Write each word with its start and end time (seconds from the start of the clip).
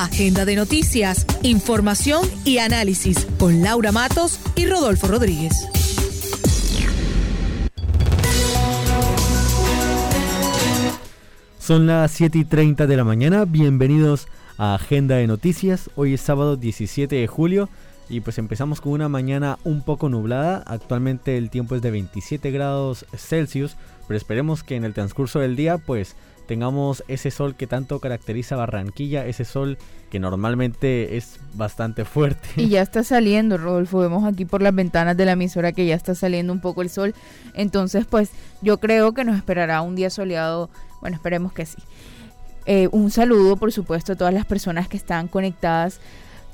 Agenda 0.00 0.46
de 0.46 0.56
noticias, 0.56 1.26
información 1.42 2.26
y 2.46 2.56
análisis 2.56 3.26
con 3.38 3.60
Laura 3.60 3.92
Matos 3.92 4.40
y 4.56 4.64
Rodolfo 4.64 5.06
Rodríguez. 5.06 5.52
Son 11.58 11.86
las 11.86 12.10
7 12.12 12.38
y 12.38 12.44
30 12.46 12.86
de 12.86 12.96
la 12.96 13.04
mañana, 13.04 13.44
bienvenidos 13.44 14.28
a 14.56 14.76
Agenda 14.76 15.16
de 15.16 15.26
Noticias. 15.26 15.90
Hoy 15.94 16.14
es 16.14 16.22
sábado 16.22 16.56
17 16.56 17.14
de 17.14 17.26
julio 17.26 17.68
y 18.08 18.20
pues 18.20 18.38
empezamos 18.38 18.80
con 18.80 18.92
una 18.92 19.10
mañana 19.10 19.58
un 19.62 19.82
poco 19.82 20.08
nublada. 20.08 20.62
Actualmente 20.66 21.36
el 21.36 21.50
tiempo 21.50 21.74
es 21.74 21.82
de 21.82 21.90
27 21.90 22.50
grados 22.50 23.04
Celsius, 23.14 23.76
pero 24.08 24.16
esperemos 24.16 24.62
que 24.62 24.76
en 24.76 24.84
el 24.84 24.94
transcurso 24.94 25.38
del 25.38 25.54
día 25.54 25.76
pues 25.76 26.16
tengamos 26.52 27.02
ese 27.08 27.30
sol 27.30 27.54
que 27.54 27.66
tanto 27.66 27.98
caracteriza 27.98 28.56
Barranquilla, 28.56 29.24
ese 29.24 29.46
sol 29.46 29.78
que 30.10 30.20
normalmente 30.20 31.16
es 31.16 31.40
bastante 31.54 32.04
fuerte. 32.04 32.46
Y 32.56 32.68
ya 32.68 32.82
está 32.82 33.02
saliendo, 33.04 33.56
Rodolfo, 33.56 34.00
vemos 34.00 34.30
aquí 34.30 34.44
por 34.44 34.60
las 34.60 34.74
ventanas 34.74 35.16
de 35.16 35.24
la 35.24 35.32
emisora 35.32 35.72
que 35.72 35.86
ya 35.86 35.94
está 35.94 36.14
saliendo 36.14 36.52
un 36.52 36.60
poco 36.60 36.82
el 36.82 36.90
sol. 36.90 37.14
Entonces, 37.54 38.04
pues 38.04 38.32
yo 38.60 38.76
creo 38.80 39.14
que 39.14 39.24
nos 39.24 39.34
esperará 39.34 39.80
un 39.80 39.96
día 39.96 40.10
soleado, 40.10 40.68
bueno, 41.00 41.16
esperemos 41.16 41.54
que 41.54 41.64
sí. 41.64 41.78
Eh, 42.66 42.86
un 42.92 43.10
saludo, 43.10 43.56
por 43.56 43.72
supuesto, 43.72 44.12
a 44.12 44.16
todas 44.16 44.34
las 44.34 44.44
personas 44.44 44.88
que 44.88 44.98
están 44.98 45.28
conectadas 45.28 46.00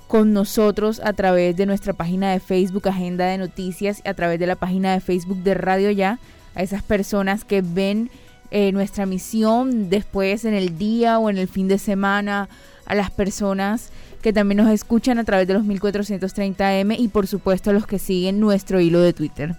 con 0.07 0.33
nosotros 0.33 1.01
a 1.03 1.13
través 1.13 1.57
de 1.57 1.67
nuestra 1.67 1.93
página 1.93 2.31
de 2.31 2.39
Facebook 2.39 2.87
Agenda 2.87 3.27
de 3.27 3.39
Noticias, 3.39 4.01
a 4.05 4.15
través 4.15 4.39
de 4.39 4.47
la 4.47 4.55
página 4.55 4.93
de 4.93 5.01
Facebook 5.01 5.43
de 5.43 5.55
Radio 5.55 5.91
Ya, 5.91 6.21
a 6.55 6.63
esas 6.63 6.85
personas 6.85 7.45
que 7.45 7.63
ven 7.63 8.13
eh, 8.51 8.73
nuestra 8.73 9.07
misión 9.07 9.91
después 9.91 10.45
en 10.45 10.55
el 10.55 10.79
día 10.79 11.19
o 11.19 11.31
en 11.31 11.39
el 11.39 11.49
fin 11.49 11.69
de 11.69 11.79
semana 11.79 12.49
a 12.87 12.95
las 12.95 13.11
personas 13.11 13.91
que 14.23 14.33
también 14.33 14.59
nos 14.59 14.71
escuchan 14.71 15.19
a 15.19 15.25
través 15.25 15.47
de 15.47 15.55
los 15.55 15.65
1430M 15.65 16.99
y 16.99 17.09
por 17.09 17.27
supuesto 17.27 17.71
a 17.71 17.73
los 17.73 17.87
que 17.87 17.99
siguen 17.99 18.41
nuestro 18.41 18.81
hilo 18.81 19.01
de 19.01 19.13
Twitter. 19.13 19.55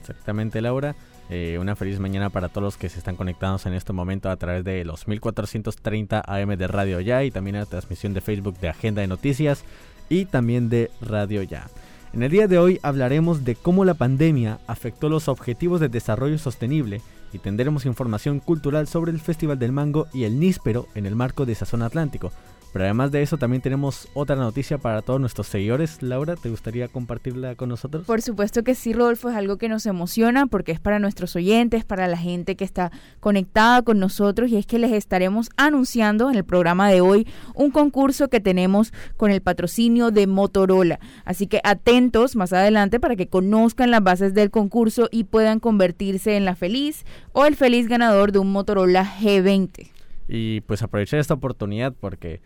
Exactamente, 0.00 0.60
Laura. 0.60 0.96
Eh, 1.32 1.58
una 1.60 1.76
feliz 1.76 2.00
mañana 2.00 2.28
para 2.30 2.48
todos 2.48 2.64
los 2.64 2.76
que 2.76 2.88
se 2.88 2.98
están 2.98 3.14
conectados 3.14 3.64
en 3.64 3.72
este 3.74 3.92
momento 3.92 4.30
a 4.30 4.36
través 4.36 4.64
de 4.64 4.84
los 4.84 5.06
1430 5.06 6.24
AM 6.26 6.56
de 6.56 6.66
Radio 6.66 7.00
Ya 7.00 7.22
y 7.22 7.30
también 7.30 7.54
a 7.54 7.60
la 7.60 7.66
transmisión 7.66 8.14
de 8.14 8.20
Facebook 8.20 8.58
de 8.58 8.68
Agenda 8.68 9.00
de 9.00 9.06
Noticias 9.06 9.62
y 10.08 10.24
también 10.24 10.68
de 10.68 10.90
Radio 11.00 11.44
Ya. 11.44 11.68
En 12.12 12.24
el 12.24 12.30
día 12.32 12.48
de 12.48 12.58
hoy 12.58 12.80
hablaremos 12.82 13.44
de 13.44 13.54
cómo 13.54 13.84
la 13.84 13.94
pandemia 13.94 14.58
afectó 14.66 15.08
los 15.08 15.28
objetivos 15.28 15.80
de 15.80 15.88
desarrollo 15.88 16.38
sostenible 16.38 17.02
y 17.32 17.38
tendremos 17.38 17.86
información 17.86 18.40
cultural 18.40 18.88
sobre 18.88 19.12
el 19.12 19.20
Festival 19.20 19.60
del 19.60 19.70
Mango 19.70 20.08
y 20.12 20.24
el 20.24 20.40
Níspero 20.40 20.88
en 20.96 21.06
el 21.06 21.14
marco 21.14 21.46
de 21.46 21.54
Sazón 21.54 21.82
Atlántico, 21.82 22.32
pero 22.72 22.84
además 22.84 23.10
de 23.10 23.22
eso 23.22 23.36
también 23.36 23.62
tenemos 23.62 24.08
otra 24.14 24.36
noticia 24.36 24.78
para 24.78 25.02
todos 25.02 25.20
nuestros 25.20 25.48
seguidores. 25.48 26.02
Laura, 26.02 26.36
¿te 26.36 26.50
gustaría 26.50 26.88
compartirla 26.88 27.54
con 27.56 27.68
nosotros? 27.68 28.06
Por 28.06 28.22
supuesto 28.22 28.62
que 28.62 28.74
sí, 28.74 28.92
Rodolfo, 28.92 29.30
es 29.30 29.36
algo 29.36 29.58
que 29.58 29.68
nos 29.68 29.86
emociona 29.86 30.46
porque 30.46 30.72
es 30.72 30.80
para 30.80 30.98
nuestros 30.98 31.34
oyentes, 31.36 31.84
para 31.84 32.06
la 32.06 32.16
gente 32.16 32.56
que 32.56 32.64
está 32.64 32.92
conectada 33.18 33.82
con 33.82 33.98
nosotros 33.98 34.50
y 34.50 34.56
es 34.56 34.66
que 34.66 34.78
les 34.78 34.92
estaremos 34.92 35.50
anunciando 35.56 36.30
en 36.30 36.36
el 36.36 36.44
programa 36.44 36.88
de 36.88 37.00
hoy 37.00 37.26
un 37.54 37.70
concurso 37.70 38.28
que 38.28 38.40
tenemos 38.40 38.92
con 39.16 39.30
el 39.30 39.40
patrocinio 39.40 40.10
de 40.10 40.26
Motorola. 40.26 41.00
Así 41.24 41.46
que 41.46 41.60
atentos 41.64 42.36
más 42.36 42.52
adelante 42.52 43.00
para 43.00 43.16
que 43.16 43.26
conozcan 43.26 43.90
las 43.90 44.02
bases 44.02 44.34
del 44.34 44.50
concurso 44.50 45.08
y 45.10 45.24
puedan 45.24 45.60
convertirse 45.60 46.36
en 46.36 46.44
la 46.44 46.54
feliz 46.54 47.04
o 47.32 47.46
el 47.46 47.56
feliz 47.56 47.88
ganador 47.88 48.32
de 48.32 48.38
un 48.38 48.52
Motorola 48.52 49.04
G20. 49.20 49.90
Y 50.28 50.60
pues 50.62 50.82
aprovechar 50.82 51.18
esta 51.18 51.34
oportunidad 51.34 51.92
porque 51.98 52.40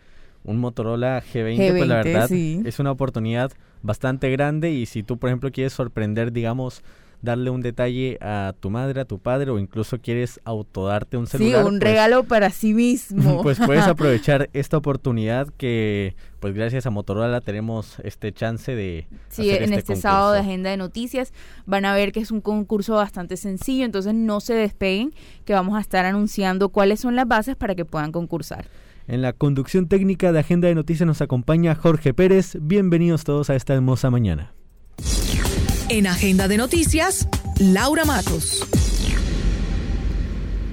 un 0.45 0.59
Motorola 0.59 1.21
G20, 1.21 1.77
pues 1.77 1.87
la 1.87 1.95
verdad 1.95 2.31
es 2.31 2.79
una 2.79 2.91
oportunidad 2.91 3.51
bastante 3.81 4.31
grande 4.31 4.71
y 4.71 4.85
si 4.85 5.03
tú 5.03 5.17
por 5.17 5.29
ejemplo 5.29 5.51
quieres 5.51 5.73
sorprender, 5.73 6.31
digamos, 6.31 6.83
darle 7.21 7.49
un 7.49 7.61
detalle 7.61 8.17
a 8.21 8.53
tu 8.59 8.69
madre, 8.69 9.01
a 9.01 9.05
tu 9.05 9.19
padre 9.19 9.51
o 9.51 9.59
incluso 9.59 9.99
quieres 9.99 10.39
autodarte 10.45 11.17
un 11.17 11.27
celular. 11.27 11.61
Sí, 11.61 11.67
un 11.67 11.79
pues 11.79 11.91
regalo 11.91 12.23
para 12.23 12.49
sí 12.51 12.73
mismo. 12.73 13.41
Pues 13.45 13.59
puedes 13.59 13.83
aprovechar 13.87 14.49
esta 14.53 14.77
oportunidad 14.77 15.49
que 15.57 16.15
pues 16.39 16.53
gracias 16.53 16.85
a 16.85 16.89
Motorola 16.89 17.41
tenemos 17.41 17.97
este 18.03 18.31
chance 18.31 18.75
de... 18.75 19.07
Sí, 19.29 19.49
en 19.49 19.63
este, 19.63 19.75
este 19.77 19.95
sábado 19.95 20.31
de 20.31 20.39
Agenda 20.39 20.69
de 20.69 20.77
Noticias 20.77 21.33
van 21.65 21.85
a 21.85 21.93
ver 21.93 22.11
que 22.11 22.19
es 22.19 22.31
un 22.31 22.41
concurso 22.41 22.95
bastante 22.95 23.37
sencillo, 23.37 23.85
entonces 23.85 24.13
no 24.13 24.39
se 24.39 24.53
despeguen 24.53 25.13
que 25.43 25.53
vamos 25.53 25.75
a 25.77 25.81
estar 25.81 26.05
anunciando 26.05 26.69
cuáles 26.69 26.99
son 26.99 27.15
las 27.15 27.27
bases 27.27 27.55
para 27.55 27.75
que 27.75 27.85
puedan 27.85 28.11
concursar. 28.11 28.67
En 29.07 29.21
la 29.21 29.33
conducción 29.33 29.87
técnica 29.87 30.31
de 30.31 30.39
Agenda 30.39 30.67
de 30.67 30.73
Noticias 30.73 31.05
nos 31.05 31.21
acompaña 31.21 31.75
Jorge 31.75 32.15
Pérez. 32.15 32.57
Bienvenidos 32.59 33.23
todos 33.23 33.51
a 33.51 33.55
esta 33.55 33.75
hermosa 33.75 34.09
mañana. 34.09 34.53
En 35.89 36.07
Agenda 36.07 36.47
de 36.47 36.57
Noticias, 36.57 37.27
Laura 37.59 38.05
Matos. 38.05 38.67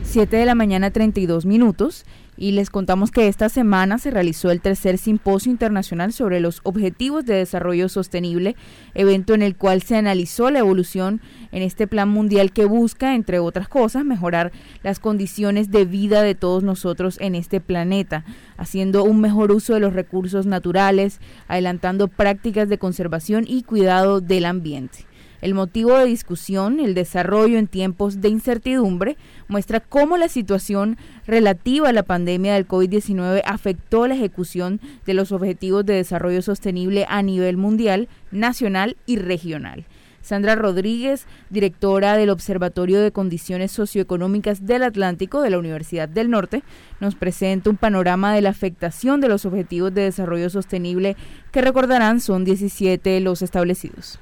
7 0.04 0.34
de 0.34 0.46
la 0.46 0.54
mañana 0.54 0.90
32 0.90 1.44
minutos 1.44 2.06
y 2.36 2.52
les 2.52 2.70
contamos 2.70 3.10
que 3.10 3.28
esta 3.28 3.48
semana 3.48 3.98
se 3.98 4.10
realizó 4.10 4.50
el 4.50 4.60
tercer 4.60 4.98
simposio 4.98 5.52
internacional 5.52 6.12
sobre 6.12 6.40
los 6.40 6.60
objetivos 6.64 7.24
de 7.26 7.34
desarrollo 7.34 7.88
sostenible, 7.88 8.56
evento 8.94 9.34
en 9.34 9.42
el 9.42 9.56
cual 9.56 9.82
se 9.82 9.96
analizó 9.96 10.50
la 10.50 10.60
evolución 10.60 11.20
en 11.52 11.62
este 11.62 11.86
plan 11.86 12.08
mundial 12.08 12.52
que 12.52 12.64
busca, 12.64 13.14
entre 13.14 13.38
otras 13.38 13.68
cosas, 13.68 14.04
mejorar 14.04 14.52
las 14.82 14.98
condiciones 14.98 15.70
de 15.70 15.84
vida 15.84 16.22
de 16.22 16.34
todos 16.34 16.62
nosotros 16.62 17.18
en 17.20 17.34
este 17.34 17.60
planeta, 17.60 18.24
haciendo 18.56 19.04
un 19.04 19.20
mejor 19.20 19.52
uso 19.52 19.74
de 19.74 19.80
los 19.80 19.92
recursos 19.92 20.46
naturales, 20.46 21.20
adelantando 21.48 22.08
prácticas 22.08 22.68
de 22.68 22.78
conservación 22.78 23.44
y 23.46 23.62
cuidado 23.62 24.20
del 24.20 24.46
ambiente. 24.46 25.06
El 25.42 25.54
motivo 25.54 25.98
de 25.98 26.06
discusión, 26.06 26.78
el 26.78 26.94
desarrollo 26.94 27.58
en 27.58 27.66
tiempos 27.66 28.20
de 28.20 28.28
incertidumbre, 28.28 29.16
muestra 29.48 29.80
cómo 29.80 30.16
la 30.16 30.28
situación 30.28 30.96
relativa 31.26 31.88
a 31.88 31.92
la 31.92 32.04
pandemia 32.04 32.54
del 32.54 32.68
COVID-19 32.68 33.42
afectó 33.44 34.06
la 34.06 34.14
ejecución 34.14 34.80
de 35.04 35.14
los 35.14 35.32
objetivos 35.32 35.84
de 35.84 35.94
desarrollo 35.94 36.42
sostenible 36.42 37.06
a 37.08 37.22
nivel 37.22 37.56
mundial, 37.56 38.08
nacional 38.30 38.96
y 39.04 39.16
regional. 39.16 39.84
Sandra 40.20 40.54
Rodríguez, 40.54 41.26
directora 41.50 42.16
del 42.16 42.30
Observatorio 42.30 43.00
de 43.00 43.10
Condiciones 43.10 43.72
Socioeconómicas 43.72 44.64
del 44.64 44.84
Atlántico 44.84 45.42
de 45.42 45.50
la 45.50 45.58
Universidad 45.58 46.08
del 46.08 46.30
Norte, 46.30 46.62
nos 47.00 47.16
presenta 47.16 47.68
un 47.68 47.78
panorama 47.78 48.32
de 48.32 48.42
la 48.42 48.50
afectación 48.50 49.20
de 49.20 49.28
los 49.28 49.44
objetivos 49.44 49.92
de 49.92 50.02
desarrollo 50.02 50.50
sostenible 50.50 51.16
que 51.50 51.62
recordarán 51.62 52.20
son 52.20 52.44
17 52.44 53.18
los 53.18 53.42
establecidos. 53.42 54.20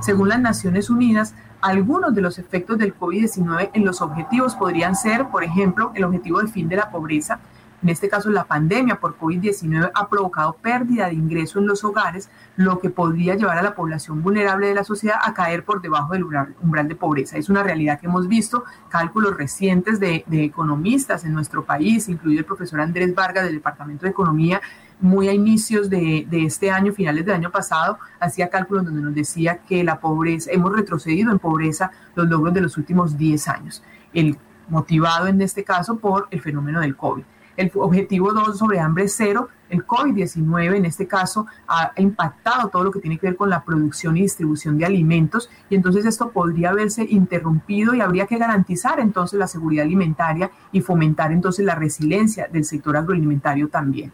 Según 0.00 0.28
las 0.28 0.40
Naciones 0.40 0.90
Unidas, 0.90 1.34
algunos 1.60 2.14
de 2.14 2.22
los 2.22 2.38
efectos 2.38 2.76
del 2.76 2.96
COVID-19 2.98 3.70
en 3.72 3.84
los 3.84 4.02
objetivos 4.02 4.56
podrían 4.56 4.96
ser, 4.96 5.28
por 5.28 5.44
ejemplo, 5.44 5.92
el 5.94 6.04
objetivo 6.04 6.38
del 6.38 6.48
fin 6.48 6.68
de 6.68 6.76
la 6.76 6.90
pobreza. 6.90 7.38
En 7.82 7.88
este 7.88 8.08
caso, 8.08 8.30
la 8.30 8.44
pandemia 8.44 9.00
por 9.00 9.18
COVID-19 9.18 9.90
ha 9.92 10.08
provocado 10.08 10.52
pérdida 10.54 11.06
de 11.06 11.14
ingreso 11.14 11.58
en 11.58 11.66
los 11.66 11.82
hogares, 11.82 12.30
lo 12.56 12.78
que 12.78 12.90
podría 12.90 13.34
llevar 13.34 13.58
a 13.58 13.62
la 13.62 13.74
población 13.74 14.22
vulnerable 14.22 14.68
de 14.68 14.74
la 14.74 14.84
sociedad 14.84 15.18
a 15.20 15.34
caer 15.34 15.64
por 15.64 15.80
debajo 15.80 16.12
del 16.12 16.24
umbral 16.24 16.86
de 16.86 16.94
pobreza. 16.94 17.38
Es 17.38 17.48
una 17.48 17.64
realidad 17.64 17.98
que 17.98 18.06
hemos 18.06 18.28
visto, 18.28 18.64
cálculos 18.88 19.36
recientes 19.36 19.98
de, 19.98 20.24
de 20.28 20.44
economistas 20.44 21.24
en 21.24 21.32
nuestro 21.32 21.64
país, 21.64 22.08
incluido 22.08 22.40
el 22.40 22.46
profesor 22.46 22.80
Andrés 22.80 23.14
Vargas 23.14 23.44
del 23.44 23.54
Departamento 23.54 24.06
de 24.06 24.10
Economía, 24.10 24.60
muy 25.02 25.28
a 25.28 25.32
inicios 25.32 25.90
de, 25.90 26.26
este 26.30 26.70
año, 26.70 26.92
finales 26.92 27.26
del 27.26 27.34
año 27.34 27.50
pasado, 27.50 27.98
hacía 28.20 28.48
cálculos 28.48 28.84
donde 28.84 29.02
nos 29.02 29.14
decía 29.14 29.58
que 29.58 29.84
la 29.84 30.00
pobreza, 30.00 30.50
hemos 30.52 30.72
retrocedido 30.72 31.32
en 31.32 31.38
pobreza 31.38 31.90
los 32.14 32.28
logros 32.28 32.54
de 32.54 32.60
los 32.60 32.76
últimos 32.76 33.18
10 33.18 33.48
años, 33.48 33.82
el 34.14 34.38
motivado 34.68 35.26
en 35.26 35.42
este 35.42 35.64
caso 35.64 35.96
por 35.96 36.28
el 36.30 36.40
fenómeno 36.40 36.80
del 36.80 36.96
COVID. 36.96 37.24
El 37.56 37.70
objetivo 37.74 38.32
2 38.32 38.56
sobre 38.56 38.80
hambre 38.80 39.08
cero, 39.08 39.48
el 39.68 39.86
COVID-19 39.86 40.74
en 40.74 40.84
este 40.86 41.06
caso 41.06 41.46
ha 41.68 41.92
impactado 41.96 42.70
todo 42.70 42.84
lo 42.84 42.90
que 42.90 43.00
tiene 43.00 43.18
que 43.18 43.26
ver 43.26 43.36
con 43.36 43.50
la 43.50 43.62
producción 43.62 44.16
y 44.16 44.22
distribución 44.22 44.78
de 44.78 44.86
alimentos 44.86 45.50
y 45.68 45.74
entonces 45.74 46.06
esto 46.06 46.30
podría 46.30 46.72
verse 46.72 47.04
interrumpido 47.08 47.94
y 47.94 48.00
habría 48.00 48.26
que 48.26 48.38
garantizar 48.38 49.00
entonces 49.00 49.38
la 49.38 49.46
seguridad 49.46 49.84
alimentaria 49.84 50.50
y 50.72 50.80
fomentar 50.80 51.30
entonces 51.32 51.66
la 51.66 51.74
resiliencia 51.74 52.48
del 52.50 52.64
sector 52.64 52.96
agroalimentario 52.96 53.68
también. 53.68 54.12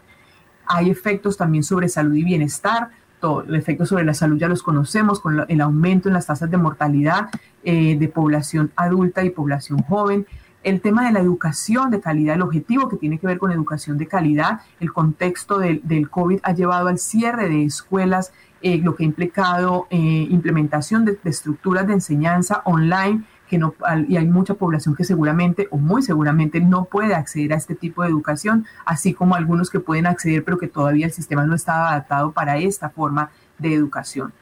Hay 0.68 0.90
efectos 0.90 1.36
también 1.36 1.64
sobre 1.64 1.88
salud 1.88 2.14
y 2.14 2.24
bienestar, 2.24 2.90
todo. 3.20 3.42
El 3.42 3.54
efecto 3.56 3.86
sobre 3.86 4.04
la 4.04 4.14
salud 4.14 4.38
ya 4.38 4.48
los 4.48 4.62
conocemos, 4.62 5.20
con 5.20 5.44
el 5.48 5.60
aumento 5.60 6.08
en 6.08 6.14
las 6.14 6.26
tasas 6.26 6.50
de 6.50 6.56
mortalidad 6.56 7.30
eh, 7.64 7.96
de 7.98 8.08
población 8.08 8.70
adulta 8.76 9.24
y 9.24 9.30
población 9.30 9.82
joven. 9.82 10.26
El 10.62 10.80
tema 10.80 11.06
de 11.06 11.12
la 11.12 11.20
educación 11.20 11.90
de 11.90 12.00
calidad, 12.00 12.34
el 12.34 12.42
objetivo 12.42 12.88
que 12.88 12.96
tiene 12.96 13.18
que 13.18 13.26
ver 13.26 13.38
con 13.38 13.52
educación 13.52 13.96
de 13.96 14.06
calidad, 14.06 14.60
el 14.80 14.92
contexto 14.92 15.58
del, 15.58 16.10
COVID 16.10 16.40
ha 16.42 16.52
llevado 16.52 16.88
al 16.88 16.98
cierre 16.98 17.48
de 17.48 17.64
escuelas, 17.64 18.32
eh, 18.60 18.78
lo 18.78 18.96
que 18.96 19.04
ha 19.04 19.06
implicado 19.06 19.86
eh, 19.88 20.26
implementación 20.30 21.04
de 21.04 21.16
estructuras 21.24 21.86
de 21.86 21.94
enseñanza 21.94 22.62
online 22.64 23.24
que 23.48 23.58
no, 23.58 23.74
y 24.08 24.16
hay 24.16 24.26
mucha 24.26 24.54
población 24.54 24.94
que 24.94 25.04
seguramente 25.04 25.66
o 25.70 25.78
muy 25.78 26.02
seguramente 26.02 26.60
no 26.60 26.84
puede 26.84 27.14
acceder 27.14 27.52
a 27.52 27.56
este 27.56 27.74
tipo 27.74 28.02
de 28.02 28.08
educación, 28.08 28.66
así 28.84 29.14
como 29.14 29.34
algunos 29.34 29.70
que 29.70 29.80
pueden 29.80 30.06
acceder 30.06 30.44
pero 30.44 30.58
que 30.58 30.68
todavía 30.68 31.06
el 31.06 31.12
sistema 31.12 31.44
no 31.46 31.54
estaba 31.54 31.90
adaptado 31.90 32.32
para 32.32 32.58
esta 32.58 32.90
forma 32.90 33.30
de 33.58 33.74
educación. 33.74 34.32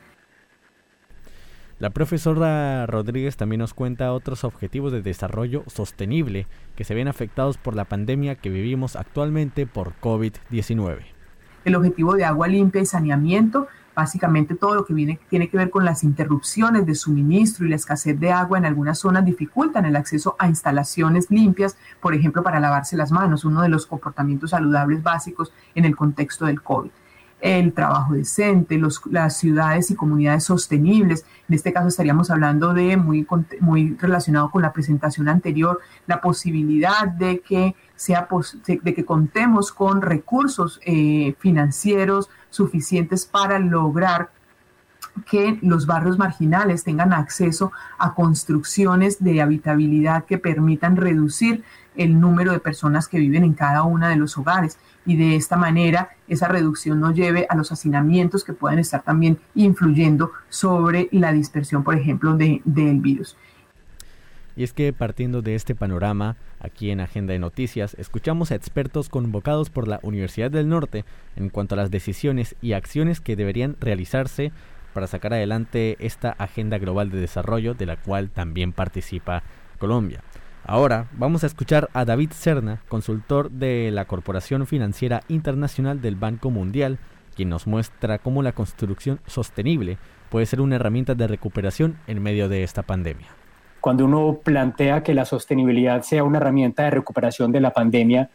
La 1.78 1.90
profesora 1.90 2.86
Rodríguez 2.86 3.36
también 3.36 3.60
nos 3.60 3.74
cuenta 3.74 4.12
otros 4.12 4.44
objetivos 4.44 4.92
de 4.92 5.02
desarrollo 5.02 5.62
sostenible 5.66 6.46
que 6.74 6.84
se 6.84 6.94
ven 6.94 7.06
afectados 7.06 7.58
por 7.58 7.76
la 7.76 7.84
pandemia 7.84 8.36
que 8.36 8.48
vivimos 8.48 8.96
actualmente 8.96 9.66
por 9.66 9.92
COVID-19. 10.00 11.00
El 11.66 11.74
objetivo 11.74 12.14
de 12.14 12.24
agua 12.24 12.48
limpia 12.48 12.80
y 12.80 12.86
saneamiento 12.86 13.68
Básicamente 13.96 14.54
todo 14.54 14.74
lo 14.74 14.84
que 14.84 14.94
viene, 14.94 15.18
tiene 15.30 15.48
que 15.48 15.56
ver 15.56 15.70
con 15.70 15.84
las 15.84 16.04
interrupciones 16.04 16.84
de 16.84 16.94
suministro 16.94 17.64
y 17.64 17.70
la 17.70 17.76
escasez 17.76 18.20
de 18.20 18.30
agua 18.30 18.58
en 18.58 18.66
algunas 18.66 18.98
zonas 18.98 19.24
dificultan 19.24 19.86
el 19.86 19.96
acceso 19.96 20.36
a 20.38 20.46
instalaciones 20.46 21.30
limpias, 21.30 21.76
por 22.00 22.14
ejemplo, 22.14 22.42
para 22.42 22.60
lavarse 22.60 22.96
las 22.96 23.10
manos, 23.10 23.46
uno 23.46 23.62
de 23.62 23.70
los 23.70 23.86
comportamientos 23.86 24.50
saludables 24.50 25.02
básicos 25.02 25.50
en 25.74 25.86
el 25.86 25.96
contexto 25.96 26.44
del 26.44 26.62
COVID 26.62 26.90
el 27.40 27.72
trabajo 27.72 28.14
decente, 28.14 28.78
los, 28.78 29.00
las 29.10 29.36
ciudades 29.36 29.90
y 29.90 29.94
comunidades 29.94 30.44
sostenibles. 30.44 31.24
En 31.48 31.54
este 31.54 31.72
caso 31.72 31.88
estaríamos 31.88 32.30
hablando 32.30 32.72
de, 32.72 32.96
muy, 32.96 33.26
muy 33.60 33.96
relacionado 34.00 34.50
con 34.50 34.62
la 34.62 34.72
presentación 34.72 35.28
anterior, 35.28 35.80
la 36.06 36.20
posibilidad 36.20 37.06
de 37.06 37.40
que, 37.40 37.74
sea, 37.94 38.26
de 38.82 38.94
que 38.94 39.04
contemos 39.04 39.72
con 39.72 40.02
recursos 40.02 40.80
eh, 40.84 41.34
financieros 41.38 42.30
suficientes 42.50 43.26
para 43.26 43.58
lograr 43.58 44.30
que 45.24 45.58
los 45.62 45.86
barrios 45.86 46.18
marginales 46.18 46.84
tengan 46.84 47.12
acceso 47.12 47.72
a 47.98 48.14
construcciones 48.14 49.22
de 49.22 49.40
habitabilidad 49.40 50.24
que 50.24 50.36
permitan 50.36 50.96
reducir 50.96 51.64
el 51.96 52.20
número 52.20 52.52
de 52.52 52.60
personas 52.60 53.08
que 53.08 53.18
viven 53.18 53.44
en 53.44 53.54
cada 53.54 53.82
uno 53.84 54.08
de 54.08 54.16
los 54.16 54.36
hogares 54.36 54.78
y 55.06 55.16
de 55.16 55.36
esta 55.36 55.56
manera 55.56 56.10
esa 56.28 56.48
reducción 56.48 57.00
no 57.00 57.12
lleve 57.12 57.46
a 57.48 57.56
los 57.56 57.72
hacinamientos 57.72 58.44
que 58.44 58.52
pueden 58.52 58.78
estar 58.78 59.02
también 59.02 59.38
influyendo 59.54 60.32
sobre 60.48 61.08
la 61.12 61.32
dispersión, 61.32 61.84
por 61.84 61.94
ejemplo, 61.94 62.36
de, 62.36 62.60
del 62.64 63.00
virus. 63.00 63.36
Y 64.56 64.64
es 64.64 64.72
que 64.72 64.92
partiendo 64.92 65.42
de 65.42 65.54
este 65.54 65.74
panorama, 65.74 66.36
aquí 66.60 66.90
en 66.90 67.00
Agenda 67.00 67.34
de 67.34 67.38
Noticias, 67.38 67.94
escuchamos 67.98 68.50
a 68.50 68.54
expertos 68.54 69.10
convocados 69.10 69.68
por 69.68 69.86
la 69.86 70.00
Universidad 70.02 70.50
del 70.50 70.68
Norte 70.68 71.04
en 71.36 71.50
cuanto 71.50 71.74
a 71.74 71.78
las 71.78 71.90
decisiones 71.90 72.56
y 72.62 72.72
acciones 72.72 73.20
que 73.20 73.36
deberían 73.36 73.76
realizarse 73.80 74.52
para 74.94 75.06
sacar 75.06 75.34
adelante 75.34 75.98
esta 76.00 76.30
Agenda 76.30 76.78
Global 76.78 77.10
de 77.10 77.20
Desarrollo 77.20 77.74
de 77.74 77.84
la 77.84 77.96
cual 77.96 78.30
también 78.30 78.72
participa 78.72 79.42
Colombia. 79.78 80.22
Ahora 80.68 81.06
vamos 81.12 81.44
a 81.44 81.46
escuchar 81.46 81.88
a 81.92 82.04
David 82.04 82.32
Cerna, 82.32 82.80
consultor 82.88 83.52
de 83.52 83.92
la 83.92 84.06
Corporación 84.06 84.66
Financiera 84.66 85.22
Internacional 85.28 86.02
del 86.02 86.16
Banco 86.16 86.50
Mundial, 86.50 86.98
quien 87.36 87.50
nos 87.50 87.68
muestra 87.68 88.18
cómo 88.18 88.42
la 88.42 88.50
construcción 88.50 89.20
sostenible 89.28 89.96
puede 90.28 90.44
ser 90.44 90.60
una 90.60 90.74
herramienta 90.74 91.14
de 91.14 91.28
recuperación 91.28 91.98
en 92.08 92.20
medio 92.20 92.48
de 92.48 92.64
esta 92.64 92.82
pandemia. 92.82 93.28
Cuando 93.80 94.06
uno 94.06 94.40
plantea 94.42 95.04
que 95.04 95.14
la 95.14 95.24
sostenibilidad 95.24 96.02
sea 96.02 96.24
una 96.24 96.38
herramienta 96.38 96.82
de 96.82 96.90
recuperación 96.90 97.52
de 97.52 97.60
la 97.60 97.70
pandemia, 97.70 98.28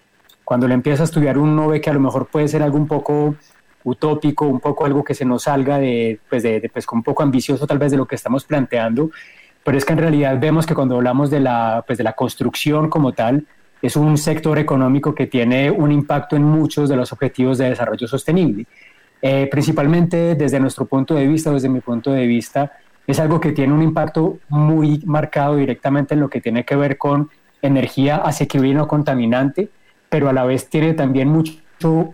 cuando 0.45 0.69
le 0.69 0.73
empieza 0.73 1.03
a 1.03 1.07
estudiar 1.07 1.37
uno 1.37 1.67
ve 1.67 1.81
que 1.81 1.89
a 1.89 1.93
lo 1.93 1.99
mejor 1.99 2.27
puede 2.27 2.47
ser 2.47 2.63
algo 2.63 2.77
un 2.77 2.87
poco 2.87 3.35
utópico, 3.83 4.47
un 4.47 4.61
poco 4.61 4.85
algo 4.85 5.03
que 5.03 5.15
se 5.15 5.25
nos 5.25 5.43
salga 5.43 5.79
de, 5.79 6.17
pues, 6.29 6.43
de, 6.43 6.69
pues 6.71 6.85
un 6.93 7.03
poco 7.03 7.23
ambicioso 7.23 7.67
tal 7.67 7.77
vez 7.77 7.91
de 7.91 7.97
lo 7.97 8.05
que 8.05 8.15
estamos 8.15 8.45
planteando, 8.45 9.11
pero 9.63 9.77
es 9.77 9.85
que 9.85 9.93
en 9.93 9.99
realidad 9.99 10.39
vemos 10.39 10.65
que 10.65 10.73
cuando 10.73 10.95
hablamos 10.95 11.29
de 11.29 11.39
la, 11.39 11.83
pues 11.85 11.97
de 11.97 12.03
la 12.03 12.13
construcción 12.13 12.89
como 12.89 13.13
tal, 13.13 13.45
es 13.81 13.95
un 13.95 14.17
sector 14.17 14.57
económico 14.59 15.15
que 15.15 15.27
tiene 15.27 15.71
un 15.71 15.91
impacto 15.91 16.35
en 16.35 16.43
muchos 16.43 16.89
de 16.89 16.95
los 16.95 17.11
objetivos 17.11 17.57
de 17.57 17.69
desarrollo 17.69 18.07
sostenible. 18.07 18.65
Eh, 19.21 19.47
principalmente 19.51 20.35
desde 20.35 20.59
nuestro 20.59 20.85
punto 20.85 21.13
de 21.15 21.27
vista, 21.27 21.51
desde 21.51 21.69
mi 21.69 21.79
punto 21.79 22.11
de 22.11 22.25
vista, 22.25 22.71
es 23.05 23.19
algo 23.19 23.39
que 23.39 23.51
tiene 23.51 23.73
un 23.73 23.81
impacto 23.81 24.39
muy 24.49 25.01
marcado 25.05 25.55
directamente 25.55 26.13
en 26.13 26.19
lo 26.21 26.29
que 26.29 26.41
tiene 26.41 26.63
que 26.63 26.75
ver 26.75 26.97
con 26.97 27.29
energía 27.61 28.17
asequible 28.17 28.69
y 28.69 28.73
no 28.73 28.87
contaminante, 28.87 29.69
pero 30.09 30.29
a 30.29 30.33
la 30.33 30.45
vez 30.45 30.69
tiene 30.69 30.93
también 30.93 31.27
mucho 31.27 31.53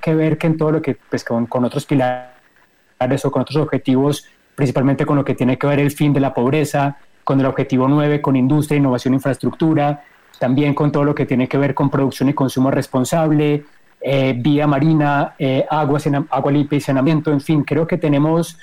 que 0.01 0.15
ver 0.15 0.37
que 0.37 0.47
en 0.47 0.57
todo 0.57 0.71
lo 0.71 0.81
que, 0.81 0.97
pues, 1.09 1.23
con, 1.23 1.45
con 1.45 1.65
otros 1.65 1.85
pilares 1.85 3.25
o 3.25 3.31
con 3.31 3.41
otros 3.41 3.57
objetivos, 3.57 4.25
principalmente 4.55 5.05
con 5.05 5.17
lo 5.17 5.25
que 5.25 5.35
tiene 5.35 5.57
que 5.57 5.67
ver 5.67 5.79
el 5.79 5.91
fin 5.91 6.13
de 6.13 6.19
la 6.19 6.33
pobreza, 6.33 6.97
con 7.27 7.41
el 7.41 7.45
objetivo 7.45 7.89
9, 7.89 8.21
con 8.21 8.37
industria, 8.37 8.77
innovación 8.77 9.13
infraestructura, 9.13 10.01
también 10.39 10.73
con 10.73 10.93
todo 10.93 11.03
lo 11.03 11.13
que 11.13 11.25
tiene 11.25 11.49
que 11.49 11.57
ver 11.57 11.73
con 11.73 11.89
producción 11.89 12.29
y 12.29 12.33
consumo 12.33 12.71
responsable, 12.71 13.65
eh, 13.99 14.33
vía 14.37 14.65
marina, 14.65 15.35
eh, 15.37 15.65
agua, 15.69 15.99
agua 16.29 16.51
limpia 16.53 16.77
y 16.77 16.79
saneamiento, 16.79 17.29
en 17.29 17.41
fin, 17.41 17.65
creo 17.65 17.85
que 17.85 17.97
tenemos 17.97 18.57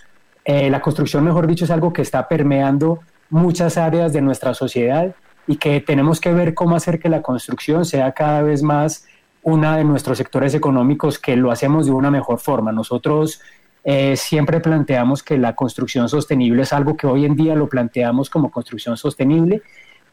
eh, 0.46 0.70
la 0.70 0.80
construcción, 0.80 1.22
mejor 1.24 1.46
dicho, 1.46 1.66
es 1.66 1.70
algo 1.70 1.92
que 1.92 2.00
está 2.00 2.26
permeando 2.26 3.00
muchas 3.28 3.76
áreas 3.76 4.14
de 4.14 4.22
nuestra 4.22 4.54
sociedad 4.54 5.14
y 5.46 5.56
que 5.56 5.82
tenemos 5.82 6.18
que 6.18 6.32
ver 6.32 6.54
cómo 6.54 6.74
hacer 6.74 6.98
que 6.98 7.10
la 7.10 7.20
construcción 7.20 7.84
sea 7.84 8.12
cada 8.12 8.40
vez 8.40 8.62
más 8.62 9.04
una 9.42 9.76
de 9.76 9.84
nuestros 9.84 10.16
sectores 10.16 10.54
económicos 10.54 11.18
que 11.18 11.36
lo 11.36 11.50
hacemos 11.50 11.84
de 11.84 11.92
una 11.92 12.10
mejor 12.10 12.38
forma. 12.38 12.72
Nosotros 12.72 13.42
eh, 13.84 14.16
siempre 14.16 14.60
planteamos 14.60 15.22
que 15.22 15.36
la 15.36 15.54
construcción 15.54 16.08
sostenible 16.08 16.62
es 16.62 16.72
algo 16.72 16.96
que 16.96 17.06
hoy 17.06 17.26
en 17.26 17.36
día 17.36 17.54
lo 17.54 17.68
planteamos 17.68 18.30
como 18.30 18.50
construcción 18.50 18.96
sostenible, 18.96 19.62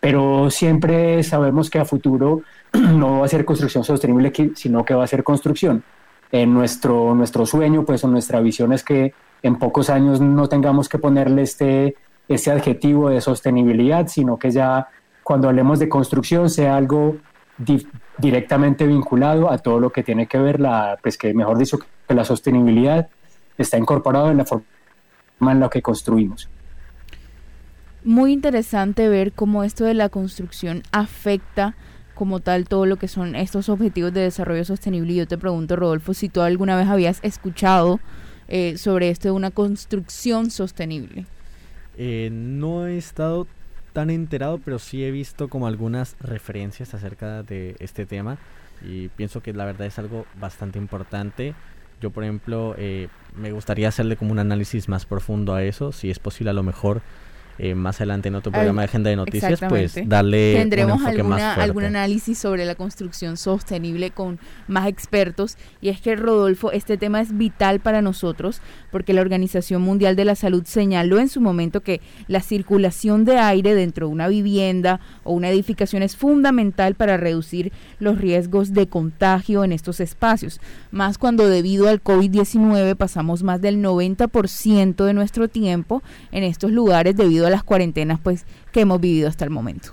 pero 0.02 0.50
siempre 0.50 1.24
sabemos 1.24 1.70
que 1.70 1.80
a 1.80 1.86
futuro 1.86 2.42
no 2.74 3.20
va 3.20 3.26
a 3.26 3.30
ser 3.30 3.46
construcción 3.46 3.86
sostenible, 3.86 4.34
sino 4.56 4.84
que 4.84 4.94
va 4.94 5.06
a 5.06 5.08
ser 5.08 5.24
construcción. 5.24 5.84
En 6.34 6.54
nuestro, 6.54 7.16
nuestro 7.16 7.46
sueño, 7.46 7.86
pues, 7.86 8.04
o 8.04 8.08
nuestra 8.08 8.40
visión 8.42 8.74
es 8.74 8.84
que 8.84 9.14
en 9.42 9.58
pocos 9.58 9.90
años 9.90 10.22
no 10.22 10.48
tengamos 10.48 10.88
que 10.88 10.98
ponerle 10.98 11.42
este, 11.42 11.96
este 12.28 12.52
adjetivo 12.52 13.10
de 13.10 13.22
sostenibilidad, 13.22 14.08
sino 14.08 14.38
que 14.38 14.52
ya 14.52 14.88
cuando 15.24 15.50
hablemos 15.50 15.80
de 15.80 15.90
construcción 15.90 16.50
sea 16.50 16.76
algo 16.76 17.18
directamente 18.18 18.88
vinculado 18.88 19.52
a 19.52 19.58
todo 19.60 19.80
lo 19.80 19.92
que 19.92 20.04
tiene 20.04 20.28
que 20.28 20.40
ver 20.40 20.60
la, 20.60 20.98
pues 21.02 21.18
que 21.18 21.34
mejor 21.34 21.58
dicho, 21.58 21.80
que 22.08 22.16
la 22.16 22.26
sostenibilidad 22.26 23.10
está 23.62 23.78
incorporado 23.78 24.32
en 24.32 24.38
la 24.38 24.46
forma 24.46 24.64
en 25.42 25.60
la 25.60 25.70
que 25.70 25.82
construimos. 25.82 26.50
Muy 28.04 28.34
interesante 28.34 29.10
ver 29.10 29.32
cómo 29.32 29.64
esto 29.64 29.86
de 29.86 29.94
la 29.94 30.10
construcción 30.10 30.84
afecta 30.92 31.76
como 32.16 32.40
tal 32.40 32.68
todo 32.68 32.86
lo 32.86 32.98
que 32.98 33.08
son 33.08 33.36
estos 33.36 33.70
objetivos 33.70 34.14
de 34.14 34.22
desarrollo 34.22 34.66
sostenible. 34.66 35.14
Y 35.14 35.16
yo 35.18 35.28
te 35.28 35.38
pregunto, 35.38 35.76
Rodolfo, 35.76 36.14
si 36.14 36.30
tú 36.30 36.42
alguna 36.42 36.76
vez 36.76 36.88
habías 36.88 37.20
escuchado 37.24 38.00
eh, 38.54 38.78
sobre 38.78 39.10
esto 39.10 39.30
de 39.30 39.32
una 39.32 39.50
construcción 39.50 40.52
sostenible? 40.52 41.26
Eh, 41.98 42.30
no 42.34 42.86
he 42.86 42.98
estado 42.98 43.48
tan 43.94 44.10
enterado, 44.10 44.60
pero 44.60 44.78
sí 44.78 45.06
he 45.06 45.12
visto 45.12 45.48
como 45.48 45.68
algunas 45.68 46.18
referencias 46.20 46.94
acerca 46.94 47.44
de 47.44 47.78
este 47.80 48.06
tema 48.06 48.38
y 48.84 49.08
pienso 49.08 49.42
que 49.42 49.54
la 49.54 49.64
verdad 49.64 49.88
es 49.88 49.98
algo 50.00 50.26
bastante 50.38 50.80
importante. 50.80 51.56
Yo, 52.02 52.10
por 52.10 52.24
ejemplo, 52.24 52.76
eh, 52.78 53.08
me 53.36 53.52
gustaría 53.52 53.88
hacerle 53.88 54.18
como 54.18 54.32
un 54.32 54.40
análisis 54.40 54.90
más 54.90 55.06
profundo 55.06 55.54
a 55.54 55.64
eso, 55.64 55.92
si 55.92 56.12
es 56.12 56.20
posible 56.20 56.50
a 56.50 56.54
lo 56.54 56.64
mejor 56.64 57.02
eh, 57.58 57.76
más 57.76 57.98
adelante 57.98 58.30
en 58.30 58.36
otro 58.36 58.52
programa 58.52 58.82
de 58.82 58.86
agenda 58.86 59.10
de 59.10 59.16
noticias, 59.16 59.60
pues 59.68 59.96
darle 60.06 60.56
tendremos 60.56 61.02
un 61.02 61.08
alguna, 61.08 61.54
algún 61.56 61.84
análisis 61.84 62.38
sobre 62.38 62.66
la 62.66 62.76
construcción 62.76 63.38
sostenible 63.38 64.12
con 64.12 64.40
más 64.68 64.88
expertos. 64.88 65.58
Y 65.82 65.90
es 65.90 66.02
que 66.02 66.16
Rodolfo, 66.16 66.72
este 66.72 66.98
tema 66.98 67.22
es 67.22 67.38
vital 67.38 67.80
para 67.80 68.02
nosotros 68.02 68.62
porque 68.92 69.14
la 69.14 69.22
Organización 69.22 69.82
Mundial 69.82 70.16
de 70.16 70.26
la 70.26 70.36
Salud 70.36 70.64
señaló 70.66 71.20
en 71.20 71.30
su 71.30 71.42
momento 71.42 71.82
que 71.82 72.02
la 72.28 72.42
circulación 72.42 73.26
de 73.26 73.38
aire 73.38 73.76
dentro 73.76 74.08
de 74.08 74.14
una 74.14 74.28
vivienda 74.28 75.00
o 75.24 75.34
una 75.34 75.50
edificación 75.50 76.04
es 76.04 76.16
fundamental 76.16 76.96
para 76.96 77.18
reducir 77.18 77.72
los 78.00 78.18
riesgos 78.18 78.74
de 78.74 78.88
contagio 78.88 79.64
en 79.64 79.72
estos 79.72 80.00
espacios, 80.00 80.60
más 80.92 81.18
cuando 81.18 81.48
debido 81.48 81.88
al 81.90 82.04
COVID-19 82.04 82.96
pasamos 82.96 83.44
más 83.44 83.62
del 83.62 83.78
90% 83.82 85.06
de 85.06 85.14
nuestro 85.14 85.48
tiempo 85.48 86.02
en 86.32 86.44
estos 86.44 86.72
lugares 86.72 87.16
debido 87.16 87.41
a 87.48 87.50
las 87.50 87.64
cuarentenas 87.64 88.20
pues 88.20 88.46
que 88.72 88.82
hemos 88.82 89.00
vivido 89.00 89.28
hasta 89.28 89.46
el 89.46 89.52
momento? 89.52 89.92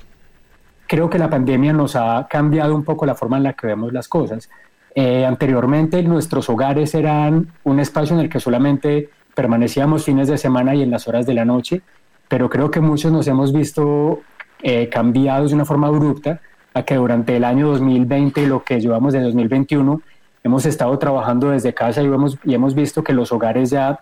Creo 0.86 1.10
que 1.10 1.18
la 1.18 1.28
pandemia 1.28 1.72
nos 1.72 1.96
ha 1.96 2.26
cambiado 2.28 2.74
un 2.74 2.84
poco 2.84 3.04
la 3.04 3.14
forma 3.14 3.36
en 3.36 3.42
la 3.42 3.52
que 3.52 3.66
vemos 3.66 3.92
las 3.92 4.08
cosas. 4.08 4.48
Eh, 4.94 5.24
anteriormente 5.24 6.02
nuestros 6.02 6.48
hogares 6.48 6.94
eran 6.94 7.52
un 7.64 7.78
espacio 7.78 8.16
en 8.16 8.22
el 8.22 8.28
que 8.28 8.40
solamente 8.40 9.10
permanecíamos 9.34 10.04
fines 10.04 10.28
de 10.28 10.38
semana 10.38 10.74
y 10.74 10.82
en 10.82 10.90
las 10.90 11.06
horas 11.06 11.26
de 11.26 11.34
la 11.34 11.44
noche, 11.44 11.82
pero 12.26 12.48
creo 12.48 12.70
que 12.70 12.80
muchos 12.80 13.12
nos 13.12 13.28
hemos 13.28 13.52
visto 13.52 14.22
eh, 14.62 14.88
cambiados 14.88 15.50
de 15.50 15.54
una 15.54 15.64
forma 15.64 15.86
abrupta 15.86 16.40
a 16.74 16.82
que 16.82 16.96
durante 16.96 17.36
el 17.36 17.44
año 17.44 17.68
2020 17.68 18.42
y 18.42 18.46
lo 18.46 18.64
que 18.64 18.80
llevamos 18.80 19.12
de 19.12 19.20
2021 19.20 20.00
hemos 20.42 20.66
estado 20.66 20.98
trabajando 20.98 21.50
desde 21.50 21.74
casa 21.74 22.02
y 22.02 22.06
hemos, 22.06 22.38
y 22.44 22.54
hemos 22.54 22.74
visto 22.74 23.04
que 23.04 23.12
los 23.12 23.30
hogares 23.30 23.70
ya 23.70 24.00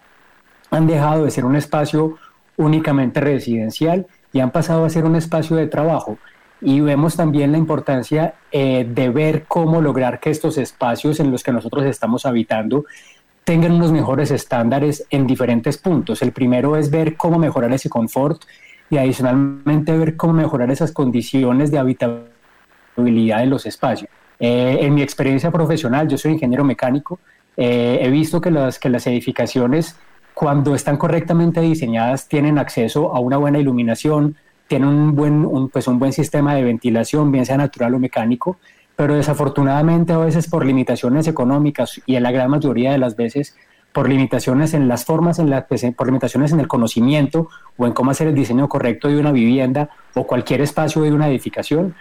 han 0.70 0.86
dejado 0.86 1.24
de 1.24 1.30
ser 1.30 1.44
un 1.44 1.56
espacio 1.56 2.16
únicamente 2.56 3.20
residencial 3.20 4.06
y 4.32 4.40
han 4.40 4.50
pasado 4.50 4.84
a 4.84 4.90
ser 4.90 5.04
un 5.04 5.16
espacio 5.16 5.56
de 5.56 5.66
trabajo. 5.66 6.18
Y 6.60 6.80
vemos 6.80 7.16
también 7.16 7.52
la 7.52 7.58
importancia 7.58 8.34
eh, 8.50 8.86
de 8.88 9.10
ver 9.10 9.44
cómo 9.46 9.80
lograr 9.82 10.20
que 10.20 10.30
estos 10.30 10.56
espacios 10.58 11.20
en 11.20 11.30
los 11.30 11.42
que 11.42 11.52
nosotros 11.52 11.84
estamos 11.84 12.25
habitando 12.25 12.86
tengan 13.44 13.72
unos 13.72 13.92
mejores 13.92 14.30
estándares 14.30 15.06
en 15.10 15.26
diferentes 15.26 15.78
puntos. 15.78 16.22
El 16.22 16.32
primero 16.32 16.76
es 16.76 16.90
ver 16.90 17.16
cómo 17.16 17.38
mejorar 17.38 17.72
ese 17.72 17.88
confort 17.88 18.42
y 18.90 18.98
adicionalmente 18.98 19.96
ver 19.96 20.16
cómo 20.16 20.32
mejorar 20.32 20.70
esas 20.70 20.92
condiciones 20.92 21.70
de 21.70 21.78
habitabilidad 21.78 23.42
en 23.42 23.50
los 23.50 23.66
espacios. 23.66 24.10
Eh, 24.38 24.78
en 24.80 24.94
mi 24.94 25.02
experiencia 25.02 25.50
profesional, 25.50 26.08
yo 26.08 26.18
soy 26.18 26.32
ingeniero 26.32 26.64
mecánico, 26.64 27.18
eh, 27.56 27.98
he 28.02 28.10
visto 28.10 28.40
que 28.40 28.50
las, 28.50 28.78
que 28.78 28.90
las 28.90 29.06
edificaciones, 29.06 29.96
cuando 30.37 30.75
están 30.75 30.99
correctamente 30.99 31.62
diseñadas, 31.62 32.28
tienen 32.28 32.59
acceso 32.59 33.16
a 33.16 33.21
una 33.21 33.38
buena 33.38 33.59
iluminación, 33.59 34.37
tienen 34.69 34.90
un 34.90 35.14
buen, 35.14 35.71
pues 35.71 35.88
un 35.88 35.99
buen 35.99 36.12
sistema 36.12 36.55
de 36.55 36.62
ventilación, 36.62 37.33
bien 37.33 37.47
sea 37.47 37.57
natural 37.57 37.95
o 37.95 37.99
mecánico, 37.99 38.59
pero 38.97 39.14
desafortunadamente 39.14 40.12
a 40.12 40.19
veces 40.19 40.47
por 40.47 40.66
limitaciones 40.66 41.26
económicas 41.26 42.02
y 42.05 42.16
en 42.16 42.23
la 42.23 42.33
gran 42.33 42.50
mayoría 42.50 42.93
de 42.93 42.99
las 42.99 43.16
veces 43.16 43.57
por 43.95 44.11
limitaciones 44.11 44.75
en 44.75 44.88
las 44.88 45.07
formas, 45.07 45.38
en 45.38 45.49
la, 45.49 45.66
por 45.97 46.07
limitaciones 46.07 46.52
en 46.52 46.61
el 46.61 46.69
conocimiento 46.69 47.49
o 47.78 47.87
en 47.87 47.95
cómo 47.95 48.11
hacer 48.11 48.28
el 48.28 48.35
diseño 48.35 48.69
correcto 48.69 49.09
de 49.09 49.19
una 49.19 49.33
vivienda 49.33 49.88
o 50.12 50.26
cualquier 50.26 50.61
espacio 50.61 51.00
de 51.00 51.14
una 51.14 51.31
edificación, 51.31 51.95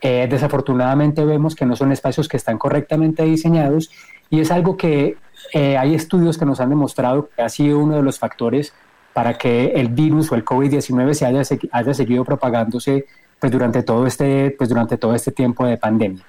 eh, 0.00 0.26
desafortunadamente 0.30 1.26
vemos 1.26 1.54
que 1.54 1.66
no 1.66 1.76
son 1.76 1.92
espacios 1.92 2.26
que 2.26 2.38
están 2.38 2.56
correctamente 2.56 3.22
diseñados 3.24 3.90
y 4.30 4.40
es 4.40 4.50
algo 4.50 4.78
que 4.78 5.18
eh, 5.52 5.76
hay 5.76 5.94
estudios 5.94 6.38
que 6.38 6.44
nos 6.44 6.60
han 6.60 6.70
demostrado 6.70 7.28
que 7.34 7.42
ha 7.42 7.48
sido 7.48 7.78
uno 7.78 7.96
de 7.96 8.02
los 8.02 8.18
factores 8.18 8.72
para 9.12 9.34
que 9.34 9.72
el 9.72 9.88
virus 9.88 10.32
o 10.32 10.34
el 10.34 10.44
COVID-19 10.44 11.14
se 11.14 11.26
haya, 11.26 11.42
haya 11.72 11.94
seguido 11.94 12.24
propagándose 12.24 13.06
pues, 13.38 13.52
durante, 13.52 13.82
todo 13.82 14.06
este, 14.06 14.54
pues, 14.56 14.68
durante 14.68 14.96
todo 14.96 15.14
este 15.14 15.32
tiempo 15.32 15.66
de 15.66 15.76
pandemia. 15.76 16.24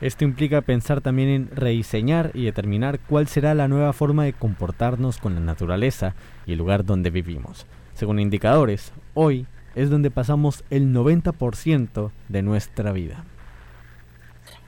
Esto 0.00 0.24
implica 0.24 0.60
pensar 0.62 1.00
también 1.00 1.28
en 1.28 1.50
rediseñar 1.54 2.32
y 2.34 2.44
determinar 2.44 2.98
cuál 2.98 3.28
será 3.28 3.54
la 3.54 3.68
nueva 3.68 3.92
forma 3.92 4.24
de 4.24 4.32
comportarnos 4.32 5.18
con 5.18 5.36
la 5.36 5.40
naturaleza 5.40 6.14
y 6.44 6.52
el 6.52 6.58
lugar 6.58 6.84
donde 6.84 7.10
vivimos. 7.10 7.66
Según 7.94 8.18
indicadores, 8.18 8.92
hoy 9.14 9.46
es 9.76 9.90
donde 9.90 10.10
pasamos 10.10 10.64
el 10.70 10.92
90% 10.92 12.10
de 12.28 12.42
nuestra 12.42 12.90
vida. 12.90 13.24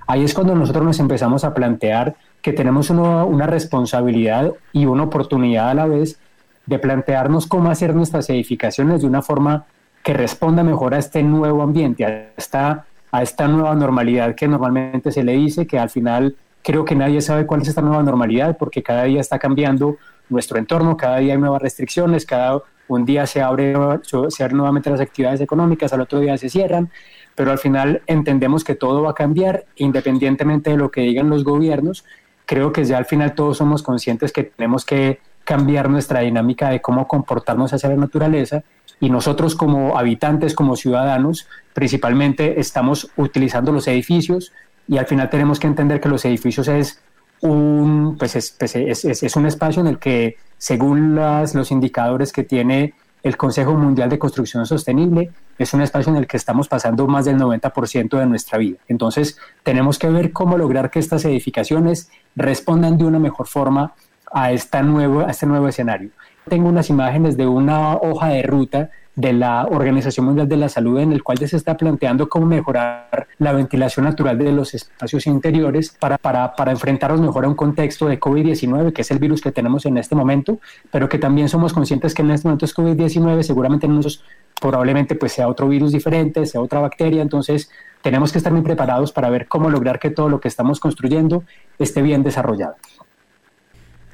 Ahí 0.07 0.23
es 0.23 0.35
cuando 0.35 0.55
nosotros 0.55 0.85
nos 0.85 1.01
empezamos 1.01 1.45
a 1.45 1.53
plantear 1.53 2.15
que 2.45 2.53
tenemos 2.53 2.91
una, 2.91 3.25
una 3.25 3.47
responsabilidad 3.47 4.53
y 4.73 4.85
una 4.85 5.03
oportunidad 5.03 5.71
a 5.71 5.75
la 5.75 5.87
vez 5.87 6.21
de 6.67 6.79
plantearnos 6.79 7.47
cómo 7.47 7.71
hacer 7.71 7.95
nuestras 7.95 8.29
edificaciones 8.29 9.01
de 9.01 9.09
una 9.09 9.23
forma 9.23 9.65
que 10.03 10.13
responda 10.13 10.63
mejor 10.63 10.95
a 10.95 10.99
este 10.99 11.23
nuevo 11.23 11.63
ambiente, 11.63 12.05
a 12.05 12.29
esta 12.37 12.85
a 13.15 13.23
esta 13.23 13.47
nueva 13.47 13.77
normalidad 13.77 14.35
que 14.35 14.49
normalmente 14.49 15.13
se 15.13 15.23
le 15.23 15.35
dice, 15.35 15.69
que 15.69 15.79
al 15.79 15.89
final 15.89 16.35
creo 16.63 16.85
que 16.85 16.97
nadie 16.97 17.21
sabe 17.21 17.47
cuál 17.47 17.63
es 17.63 17.69
esta 17.69 17.81
nueva 17.81 18.03
normalidad 18.03 18.57
porque 18.59 18.83
cada 18.83 19.05
día 19.05 19.21
está 19.21 19.39
cambiando 19.39 19.99
nuestro 20.29 20.59
entorno, 20.59 20.97
cada 20.97 21.19
día 21.19 21.35
hay 21.35 21.39
nuevas 21.39 21.63
restricciones, 21.63 22.27
cada 22.27 22.61
un 22.89 23.05
día 23.05 23.25
se, 23.27 23.41
abre, 23.41 23.73
se 24.03 24.43
abren 24.43 24.57
nuevamente 24.57 24.91
las 24.91 25.01
actividades 25.01 25.41
económicas, 25.41 25.93
al 25.93 26.01
otro 26.01 26.19
día 26.19 26.37
se 26.37 26.49
cierran, 26.49 26.91
pero 27.37 27.53
al 27.53 27.59
final 27.59 28.03
entendemos 28.09 28.65
que 28.65 28.75
todo 28.75 29.03
va 29.03 29.11
a 29.13 29.15
cambiar 29.15 29.65
independientemente 29.77 30.71
de 30.71 30.77
lo 30.77 30.91
que 30.91 31.03
digan 31.03 31.31
los 31.31 31.45
gobiernos. 31.45 32.05
Creo 32.47 32.73
que 32.73 32.85
ya 32.85 32.99
al 32.99 33.07
final 33.07 33.35
todos 33.35 33.59
somos 33.59 33.83
conscientes 33.83 34.33
que 34.33 34.45
tenemos 34.45 34.85
que 34.85 35.21
cambiar 35.45 35.91
nuestra 35.91 36.21
dinámica 36.21 36.71
de 36.71 36.81
cómo 36.81 37.07
comportarnos 37.07 37.73
hacia 37.73 37.91
la 37.91 37.97
naturaleza 37.97 38.63
y 39.01 39.11
nosotros 39.11 39.55
como 39.55 39.99
habitantes, 39.99 40.55
como 40.55 40.77
ciudadanos, 40.77 41.47
principalmente 41.73 42.61
estamos 42.61 43.11
utilizando 43.17 43.73
los 43.73 43.87
edificios 43.89 44.53
y 44.89 44.99
al 44.99 45.07
final 45.07 45.31
tenemos 45.31 45.59
que 45.59 45.67
entender 45.67 46.01
que 46.01 46.09
los 46.09 46.25
edificios 46.25 46.69
es 46.69 47.01
un, 47.41 48.17
pues 48.19 48.55
pues 48.59 48.77
es, 48.77 49.05
es, 49.05 49.23
es, 49.23 49.37
un 49.37 49.47
espacio 49.47 49.83
en 49.83 49.89
el 49.89 49.99
que, 49.99 50.37
según 50.57 51.15
las, 51.15 51.55
los 51.55 51.71
indicadores 51.71 52.33
que 52.33 52.43
tiene 52.43 52.95
el 53.25 53.39
Consejo 53.39 53.75
Mundial 53.75 54.11
de 54.11 54.19
Construcción 54.19 54.67
Sostenible, 54.67 55.31
es 55.59 55.73
un 55.73 55.81
espacio 55.81 56.13
en 56.13 56.19
el 56.19 56.27
que 56.27 56.37
estamos 56.37 56.69
pasando 56.69 57.07
más 57.07 57.25
del 57.25 57.39
90% 57.39 58.19
de 58.19 58.27
nuestra 58.27 58.59
vida. 58.59 58.77
Entonces, 58.87 59.39
tenemos 59.63 59.99
que 59.99 60.11
ver 60.11 60.31
cómo 60.31 60.59
lograr 60.59 60.91
que 60.91 60.99
estas 60.99 61.25
edificaciones 61.25 62.11
respondan 62.37 62.99
de 62.99 63.05
una 63.05 63.19
mejor 63.19 63.47
forma 63.47 63.95
a, 64.31 64.53
esta 64.53 64.83
nuevo, 64.83 65.21
a 65.21 65.31
este 65.31 65.47
nuevo 65.47 65.67
escenario. 65.67 66.11
Tengo 66.49 66.69
unas 66.69 66.91
imágenes 66.91 67.39
de 67.39 67.47
una 67.47 67.97
hoja 67.97 68.29
de 68.29 68.43
ruta 68.43 68.91
de 69.17 69.33
la 69.33 69.67
Organización 69.67 70.27
Mundial 70.27 70.49
de 70.49 70.57
la 70.57 70.69
Salud 70.69 70.99
en 70.99 71.13
el 71.13 71.23
cual 71.23 71.39
se 71.39 71.57
está 71.57 71.77
planteando 71.77 72.29
cómo 72.29 72.47
mejorar 72.47 73.29
la 73.39 73.53
ventilación 73.53 74.05
natural 74.05 74.39
de 74.39 74.53
los 74.53 74.75
espacios 74.75 75.27
interiores 75.27 75.91
para, 75.91 76.19
para, 76.19 76.57
para 76.57 76.73
enfrentarnos 76.73 77.21
mejor 77.21 77.45
a 77.45 77.49
un 77.49 77.55
contexto 77.55 78.07
de 78.07 78.19
COVID-19, 78.19 78.93
que 78.93 79.03
es 79.03 79.11
el 79.11 79.19
virus 79.19 79.41
que 79.41 79.53
tenemos 79.53 79.87
en 79.87 79.99
este 79.99 80.15
momento, 80.15 80.59
pero 80.91 81.09
que 81.09 81.19
también 81.19 81.49
somos 81.49 81.73
conscientes 81.73 82.15
que 82.15 82.23
en 82.23 82.33
este 82.33 82.49
momento 82.49 82.65
es 82.65 82.75
COVID-19, 82.77 83.43
seguramente 83.43 83.87
nosotros 83.87 84.25
probablemente 84.61 85.15
pues 85.15 85.33
sea 85.33 85.49
otro 85.49 85.69
virus 85.69 85.93
diferente, 85.93 86.47
sea 86.47 86.61
otra 86.61 86.81
bacteria, 86.81 87.23
entonces 87.23 87.71
tenemos 88.03 88.33
que 88.33 88.39
estar 88.39 88.53
muy 88.53 88.63
preparados 88.63 89.13
para 89.13 89.31
ver 89.31 89.47
cómo 89.47 89.71
lograr 89.71 89.99
que 89.99 90.11
todo 90.11 90.29
lo 90.29 90.41
que 90.41 90.49
estamos 90.49 90.81
construyendo 90.81 91.45
esté 91.79 92.03
bien 92.03 92.23
desarrollado. 92.23 92.75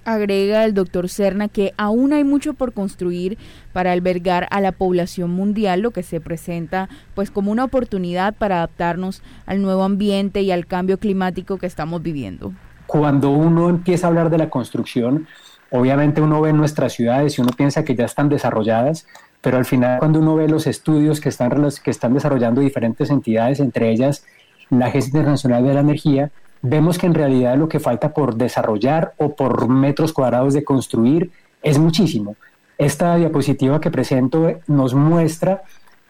Agrega 0.04 0.64
el 0.64 0.74
doctor 0.74 1.08
Cerna 1.08 1.48
que 1.48 1.72
aún 1.76 2.12
hay 2.12 2.24
mucho 2.24 2.54
por 2.54 2.72
construir 2.72 3.38
para 3.72 3.92
albergar 3.92 4.46
a 4.50 4.60
la 4.60 4.72
población 4.72 5.30
mundial, 5.30 5.80
lo 5.80 5.90
que 5.90 6.02
se 6.02 6.20
presenta 6.20 6.88
pues 7.14 7.30
como 7.30 7.50
una 7.50 7.64
oportunidad 7.64 8.34
para 8.34 8.56
adaptarnos 8.56 9.22
al 9.46 9.62
nuevo 9.62 9.84
ambiente 9.84 10.42
y 10.42 10.50
al 10.50 10.66
cambio 10.66 10.98
climático 10.98 11.58
que 11.58 11.66
estamos 11.66 12.02
viviendo. 12.02 12.52
Cuando 12.86 13.30
uno 13.30 13.68
empieza 13.68 14.06
a 14.06 14.08
hablar 14.08 14.30
de 14.30 14.38
la 14.38 14.50
construcción, 14.50 15.26
obviamente 15.70 16.20
uno 16.20 16.40
ve 16.40 16.52
nuestras 16.52 16.92
ciudades 16.92 17.38
y 17.38 17.42
uno 17.42 17.50
piensa 17.56 17.84
que 17.84 17.94
ya 17.94 18.04
están 18.04 18.28
desarrolladas, 18.28 19.06
pero 19.40 19.58
al 19.58 19.64
final 19.64 19.98
cuando 19.98 20.18
uno 20.18 20.34
ve 20.34 20.48
los 20.48 20.66
estudios 20.66 21.20
que 21.20 21.28
están, 21.28 21.50
que 21.84 21.90
están 21.90 22.14
desarrollando 22.14 22.60
diferentes 22.60 23.10
entidades, 23.10 23.60
entre 23.60 23.90
ellas 23.90 24.24
la 24.70 24.86
Agencia 24.86 25.08
Internacional 25.08 25.64
de 25.64 25.74
la 25.74 25.80
Energía, 25.80 26.30
vemos 26.62 26.98
que 26.98 27.06
en 27.06 27.14
realidad 27.14 27.56
lo 27.56 27.68
que 27.68 27.80
falta 27.80 28.12
por 28.12 28.36
desarrollar 28.36 29.14
o 29.16 29.34
por 29.34 29.68
metros 29.68 30.12
cuadrados 30.12 30.54
de 30.54 30.64
construir 30.64 31.30
es 31.62 31.78
muchísimo. 31.78 32.36
Esta 32.78 33.16
diapositiva 33.16 33.80
que 33.80 33.90
presento 33.90 34.60
nos 34.66 34.94
muestra 34.94 35.62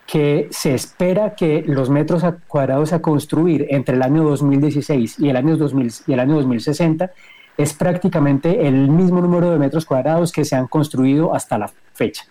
que 0.05 0.47
se 0.51 0.73
espera 0.73 1.35
que 1.35 1.63
los 1.65 1.89
metros 1.89 2.23
cuadrados 2.47 2.91
a 2.91 3.01
construir 3.01 3.67
entre 3.69 3.95
el 3.95 4.01
año 4.01 4.23
2016 4.23 5.19
y 5.19 5.29
el 5.29 5.37
año, 5.37 5.55
2000, 5.57 5.93
y 6.07 6.13
el 6.13 6.19
año 6.19 6.35
2060 6.35 7.11
es 7.57 7.73
prácticamente 7.73 8.67
el 8.67 8.89
mismo 8.89 9.21
número 9.21 9.51
de 9.51 9.59
metros 9.59 9.85
cuadrados 9.85 10.31
que 10.31 10.45
se 10.45 10.55
han 10.55 10.67
construido 10.67 11.33
hasta 11.33 11.57
la 11.57 11.69
fecha. 11.93 12.25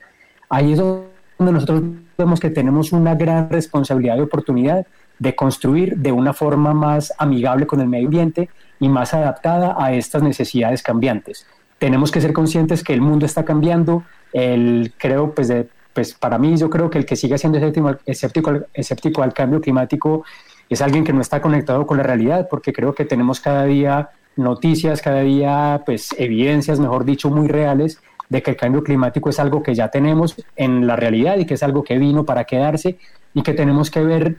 Ahí 0.48 0.72
es 0.72 0.78
donde 0.78 1.06
nosotros 1.38 1.82
vemos 2.18 2.40
que 2.40 2.50
tenemos 2.50 2.92
una 2.92 3.14
gran 3.14 3.48
responsabilidad 3.48 4.16
y 4.18 4.20
oportunidad 4.20 4.86
de 5.20 5.36
construir 5.36 5.98
de 5.98 6.10
una 6.10 6.32
forma 6.32 6.74
más 6.74 7.12
amigable 7.18 7.66
con 7.66 7.80
el 7.80 7.86
medio 7.86 8.06
ambiente 8.06 8.48
y 8.80 8.88
más 8.88 9.14
adaptada 9.14 9.76
a 9.78 9.92
estas 9.92 10.22
necesidades 10.22 10.82
cambiantes. 10.82 11.46
Tenemos 11.78 12.10
que 12.10 12.20
ser 12.20 12.32
conscientes 12.32 12.82
que 12.82 12.94
el 12.94 13.02
mundo 13.02 13.26
está 13.26 13.44
cambiando. 13.44 14.02
El, 14.32 14.92
creo, 14.96 15.32
pues, 15.34 15.48
de, 15.48 15.68
pues 15.92 16.14
para 16.14 16.38
mí, 16.38 16.56
yo 16.56 16.70
creo 16.70 16.88
que 16.88 16.98
el 16.98 17.04
que 17.04 17.16
sigue 17.16 17.36
siendo 17.36 17.58
escéptico, 18.06 18.60
escéptico 18.72 19.22
al 19.22 19.34
cambio 19.34 19.60
climático 19.60 20.24
es 20.70 20.80
alguien 20.80 21.04
que 21.04 21.12
no 21.12 21.20
está 21.20 21.42
conectado 21.42 21.86
con 21.86 21.98
la 21.98 22.02
realidad, 22.02 22.48
porque 22.50 22.72
creo 22.72 22.94
que 22.94 23.04
tenemos 23.04 23.40
cada 23.40 23.64
día 23.64 24.10
noticias, 24.36 25.02
cada 25.02 25.20
día, 25.20 25.82
pues, 25.84 26.14
evidencias, 26.16 26.80
mejor 26.80 27.04
dicho, 27.04 27.28
muy 27.28 27.46
reales 27.46 28.00
de 28.30 28.42
que 28.42 28.52
el 28.52 28.56
cambio 28.56 28.82
climático 28.82 29.28
es 29.28 29.38
algo 29.38 29.62
que 29.62 29.74
ya 29.74 29.88
tenemos 29.88 30.36
en 30.56 30.86
la 30.86 30.96
realidad 30.96 31.36
y 31.38 31.44
que 31.44 31.54
es 31.54 31.62
algo 31.62 31.82
que 31.84 31.98
vino 31.98 32.24
para 32.24 32.44
quedarse 32.44 32.96
y 33.34 33.42
que 33.42 33.52
tenemos 33.52 33.90
que 33.90 34.02
ver 34.02 34.36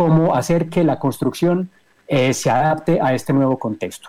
cómo 0.00 0.34
hacer 0.34 0.70
que 0.70 0.82
la 0.82 0.98
construcción 0.98 1.68
eh, 2.08 2.32
se 2.32 2.48
adapte 2.48 3.00
a 3.02 3.12
este 3.12 3.34
nuevo 3.34 3.58
contexto. 3.58 4.08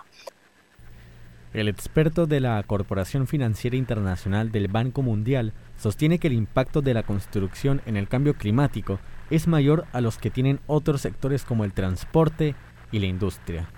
El 1.52 1.68
experto 1.68 2.26
de 2.26 2.40
la 2.40 2.62
Corporación 2.62 3.26
Financiera 3.26 3.76
Internacional 3.76 4.50
del 4.50 4.68
Banco 4.68 5.02
Mundial 5.02 5.52
sostiene 5.76 6.18
que 6.18 6.28
el 6.28 6.32
impacto 6.32 6.80
de 6.80 6.94
la 6.94 7.02
construcción 7.02 7.82
en 7.84 7.98
el 7.98 8.08
cambio 8.08 8.32
climático 8.38 9.00
es 9.28 9.46
mayor 9.46 9.84
a 9.92 10.00
los 10.00 10.16
que 10.16 10.30
tienen 10.30 10.60
otros 10.66 11.02
sectores 11.02 11.44
como 11.44 11.62
el 11.66 11.74
transporte 11.74 12.54
y 12.90 12.98
la 12.98 13.04
industria. 13.04 13.68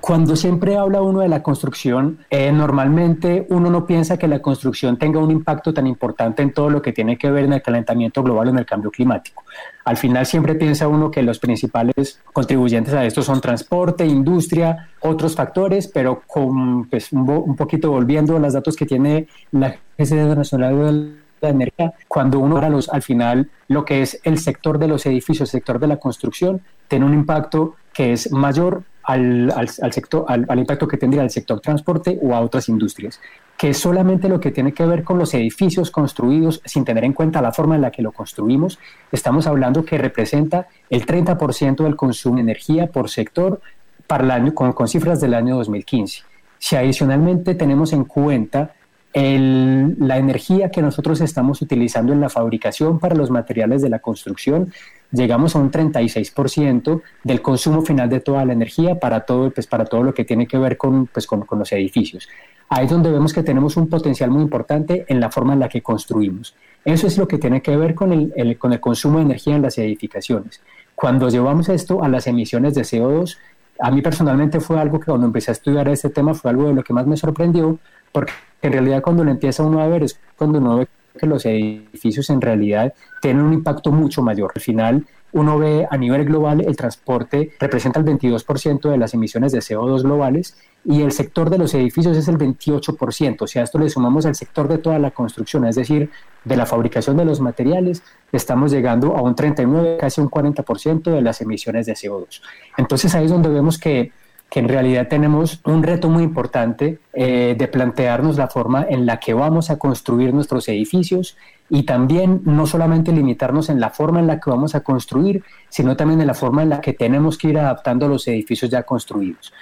Cuando 0.00 0.36
siempre 0.36 0.76
habla 0.76 1.02
uno 1.02 1.20
de 1.20 1.28
la 1.28 1.42
construcción, 1.42 2.18
eh, 2.30 2.50
normalmente 2.50 3.46
uno 3.50 3.70
no 3.70 3.86
piensa 3.86 4.16
que 4.16 4.26
la 4.26 4.40
construcción 4.40 4.96
tenga 4.96 5.20
un 5.20 5.30
impacto 5.30 5.74
tan 5.74 5.86
importante 5.86 6.42
en 6.42 6.52
todo 6.52 6.70
lo 6.70 6.80
que 6.80 6.92
tiene 6.92 7.18
que 7.18 7.30
ver 7.30 7.44
en 7.44 7.52
el 7.52 7.62
calentamiento 7.62 8.22
global 8.22 8.48
o 8.48 8.50
en 8.50 8.58
el 8.58 8.66
cambio 8.66 8.90
climático. 8.90 9.44
Al 9.84 9.96
final 9.96 10.24
siempre 10.24 10.54
piensa 10.54 10.88
uno 10.88 11.10
que 11.10 11.22
los 11.22 11.38
principales 11.38 12.20
contribuyentes 12.32 12.94
a 12.94 13.04
esto 13.04 13.22
son 13.22 13.40
transporte, 13.40 14.06
industria, 14.06 14.88
otros 15.00 15.36
factores, 15.36 15.88
pero 15.88 16.22
con 16.26 16.88
pues, 16.88 17.12
un, 17.12 17.54
poquito 17.56 17.90
volviendo 17.90 18.36
a 18.36 18.40
los 18.40 18.54
datos 18.54 18.76
que 18.76 18.86
tiene 18.86 19.28
la 19.50 19.76
Agencia 19.98 20.34
Nacional 20.34 20.76
de 20.78 21.16
la 21.42 21.48
Energía, 21.50 21.92
cuando 22.08 22.38
uno 22.38 22.54
para 22.54 22.70
los, 22.70 22.88
al 22.88 23.02
final 23.02 23.50
lo 23.68 23.84
que 23.84 24.02
es 24.02 24.20
el 24.24 24.38
sector 24.38 24.78
de 24.78 24.88
los 24.88 25.04
edificios, 25.04 25.48
el 25.48 25.60
sector 25.60 25.78
de 25.78 25.88
la 25.88 25.98
construcción, 25.98 26.62
tiene 26.88 27.04
un 27.04 27.14
impacto 27.14 27.74
que 27.92 28.12
es 28.12 28.32
mayor 28.32 28.84
al, 29.04 29.50
al, 29.50 29.92
sector, 29.92 30.24
al, 30.28 30.46
al, 30.48 30.58
impacto 30.58 30.86
que 30.86 30.96
tendría 30.96 31.22
el 31.22 31.30
sector 31.30 31.60
transporte 31.60 32.18
o 32.22 32.34
a 32.34 32.40
otras 32.40 32.68
industrias, 32.68 33.20
que 33.56 33.70
es 33.70 33.78
solamente 33.78 34.28
lo 34.28 34.40
que 34.40 34.50
tiene 34.50 34.72
que 34.72 34.84
ver 34.86 35.04
con 35.04 35.18
los 35.18 35.34
edificios 35.34 35.90
construidos 35.90 36.60
sin 36.64 36.84
tener 36.84 37.04
en 37.04 37.12
cuenta 37.12 37.42
la 37.42 37.52
forma 37.52 37.74
en 37.74 37.82
la 37.82 37.90
que 37.90 38.02
lo 38.02 38.12
construimos. 38.12 38.78
Estamos 39.10 39.46
hablando 39.46 39.84
que 39.84 39.98
representa 39.98 40.68
el 40.90 41.06
30% 41.06 41.82
del 41.84 41.96
consumo 41.96 42.36
de 42.36 42.42
energía 42.42 42.86
por 42.86 43.10
sector 43.10 43.60
para 44.06 44.36
el 44.36 44.54
con 44.54 44.88
cifras 44.88 45.20
del 45.20 45.34
año 45.34 45.56
2015. 45.56 46.22
Si 46.58 46.76
adicionalmente 46.76 47.54
tenemos 47.54 47.92
en 47.92 48.04
cuenta 48.04 48.74
el, 49.12 49.96
la 49.98 50.16
energía 50.16 50.70
que 50.70 50.80
nosotros 50.80 51.20
estamos 51.20 51.60
utilizando 51.60 52.12
en 52.12 52.20
la 52.20 52.30
fabricación 52.30 52.98
para 52.98 53.14
los 53.14 53.30
materiales 53.30 53.82
de 53.82 53.90
la 53.90 53.98
construcción, 53.98 54.72
llegamos 55.10 55.54
a 55.54 55.58
un 55.58 55.70
36% 55.70 57.02
del 57.22 57.42
consumo 57.42 57.82
final 57.82 58.08
de 58.08 58.20
toda 58.20 58.44
la 58.44 58.54
energía 58.54 58.98
para 58.98 59.20
todo, 59.20 59.50
pues, 59.50 59.66
para 59.66 59.84
todo 59.84 60.02
lo 60.02 60.14
que 60.14 60.24
tiene 60.24 60.46
que 60.46 60.58
ver 60.58 60.76
con, 60.76 61.06
pues, 61.06 61.26
con, 61.26 61.44
los 61.50 61.72
edificios. 61.72 62.28
Ahí 62.70 62.86
es 62.86 62.90
donde 62.90 63.10
vemos 63.10 63.34
que 63.34 63.42
tenemos 63.42 63.76
un 63.76 63.88
potencial 63.88 64.30
muy 64.30 64.42
importante 64.42 65.04
en 65.06 65.20
la 65.20 65.30
forma 65.30 65.52
en 65.52 65.60
la 65.60 65.68
que 65.68 65.82
construimos. 65.82 66.54
Eso 66.84 67.06
es 67.06 67.18
lo 67.18 67.28
que 67.28 67.36
tiene 67.36 67.60
que 67.60 67.76
ver 67.76 67.94
con 67.94 68.12
el, 68.12 68.56
con 68.58 68.72
el 68.72 68.80
consumo 68.80 69.18
de 69.18 69.24
energía 69.24 69.56
en 69.56 69.62
las 69.62 69.76
edificaciones. 69.76 70.62
Cuando 70.94 71.28
llevamos 71.28 71.68
esto 71.68 72.02
a 72.02 72.08
las 72.08 72.26
emisiones 72.26 72.74
de 72.74 72.82
CO2, 72.82 73.36
a 73.78 73.90
mí 73.90 74.00
personalmente 74.00 74.60
fue 74.60 74.80
algo 74.80 74.98
que 74.98 75.06
cuando 75.06 75.26
empecé 75.26 75.50
a 75.50 75.52
estudiar 75.52 75.88
este 75.88 76.08
tema 76.08 76.34
fue 76.34 76.50
algo 76.50 76.68
de 76.68 76.74
lo 76.74 76.82
que 76.82 76.92
más 76.94 77.06
me 77.06 77.16
sorprendió, 77.16 77.78
porque 78.12 78.32
en 78.60 78.72
realidad 78.72 79.02
cuando 79.02 79.24
lo 79.24 79.30
empieza 79.30 79.62
uno 79.62 79.80
a 79.80 79.88
ver 79.88 80.04
es 80.04 80.18
cuando 80.36 80.58
uno 80.58 80.76
ve 80.78 80.88
que 81.18 81.26
los 81.26 81.44
edificios 81.44 82.30
en 82.30 82.40
realidad 82.40 82.94
tienen 83.20 83.42
un 83.42 83.52
impacto 83.52 83.90
mucho 83.90 84.22
mayor. 84.22 84.52
Al 84.54 84.62
final, 84.62 85.06
uno 85.32 85.58
ve 85.58 85.86
a 85.90 85.96
nivel 85.96 86.24
global 86.24 86.60
el 86.60 86.76
transporte 86.76 87.52
representa 87.58 87.98
el 87.98 88.04
22% 88.04 88.90
de 88.90 88.98
las 88.98 89.14
emisiones 89.14 89.52
de 89.52 89.60
CO2 89.60 90.02
globales 90.02 90.56
y 90.84 91.00
el 91.00 91.12
sector 91.12 91.48
de 91.48 91.58
los 91.58 91.74
edificios 91.74 92.16
es 92.16 92.28
el 92.28 92.36
28%. 92.38 93.36
O 93.40 93.46
sea, 93.46 93.62
esto 93.62 93.78
le 93.78 93.88
sumamos 93.88 94.26
al 94.26 94.34
sector 94.34 94.68
de 94.68 94.78
toda 94.78 94.98
la 94.98 95.10
construcción, 95.10 95.64
es 95.64 95.76
decir, 95.76 96.10
de 96.44 96.56
la 96.56 96.66
fabricación 96.66 97.16
de 97.16 97.24
los 97.24 97.40
materiales, 97.40 98.02
estamos 98.30 98.72
llegando 98.72 99.16
a 99.16 99.22
un 99.22 99.34
39, 99.34 99.96
casi 99.98 100.20
un 100.20 100.28
40% 100.28 101.02
de 101.02 101.22
las 101.22 101.40
emisiones 101.40 101.86
de 101.86 101.94
CO2. 101.94 102.42
Entonces 102.76 103.14
ahí 103.14 103.24
es 103.24 103.30
donde 103.30 103.48
vemos 103.48 103.78
que 103.78 104.12
que 104.52 104.60
en 104.60 104.68
realidad 104.68 105.08
tenemos 105.08 105.62
un 105.64 105.82
reto 105.82 106.10
muy 106.10 106.22
importante 106.22 106.98
eh, 107.14 107.54
de 107.56 107.68
plantearnos 107.68 108.36
la 108.36 108.48
forma 108.48 108.84
en 108.86 109.06
la 109.06 109.18
que 109.18 109.32
vamos 109.32 109.70
a 109.70 109.78
construir 109.78 110.34
nuestros 110.34 110.68
edificios 110.68 111.38
y 111.70 111.84
también 111.84 112.42
no 112.44 112.66
solamente 112.66 113.12
limitarnos 113.12 113.70
en 113.70 113.80
la 113.80 113.88
forma 113.88 114.20
en 114.20 114.26
la 114.26 114.40
que 114.40 114.50
vamos 114.50 114.74
a 114.74 114.80
construir, 114.80 115.42
sino 115.70 115.96
también 115.96 116.20
en 116.20 116.26
la 116.26 116.34
forma 116.34 116.62
en 116.62 116.68
la 116.68 116.82
que 116.82 116.92
tenemos 116.92 117.38
que 117.38 117.48
ir 117.48 117.58
adaptando 117.58 118.08
los 118.08 118.28
edificios 118.28 118.70
ya 118.70 118.82
construidos. 118.82 119.54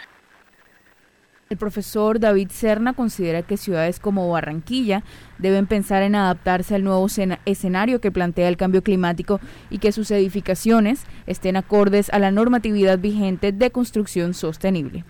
El 1.51 1.59
profesor 1.59 2.21
David 2.21 2.51
Serna 2.53 2.93
considera 2.93 3.43
que 3.43 3.57
ciudades 3.57 3.99
como 3.99 4.31
Barranquilla 4.31 5.03
deben 5.39 5.67
pensar 5.67 6.05
en 6.05 6.15
adaptarse 6.15 6.77
al 6.77 6.85
nuevo 6.85 7.05
escenario 7.45 8.01
que 8.01 8.13
plantea 8.13 8.47
el 8.47 8.57
cambio 8.57 8.85
climático 8.85 9.41
y 9.69 9.79
que 9.79 9.91
sus 9.91 10.13
edificaciones 10.13 11.03
estén 11.27 11.57
acordes 11.57 12.09
a 12.11 12.21
la 12.21 12.31
normatividad 12.31 13.01
vigente 13.01 13.51
de 13.51 13.73
construcción 13.73 14.33
sostenible. 14.33 15.05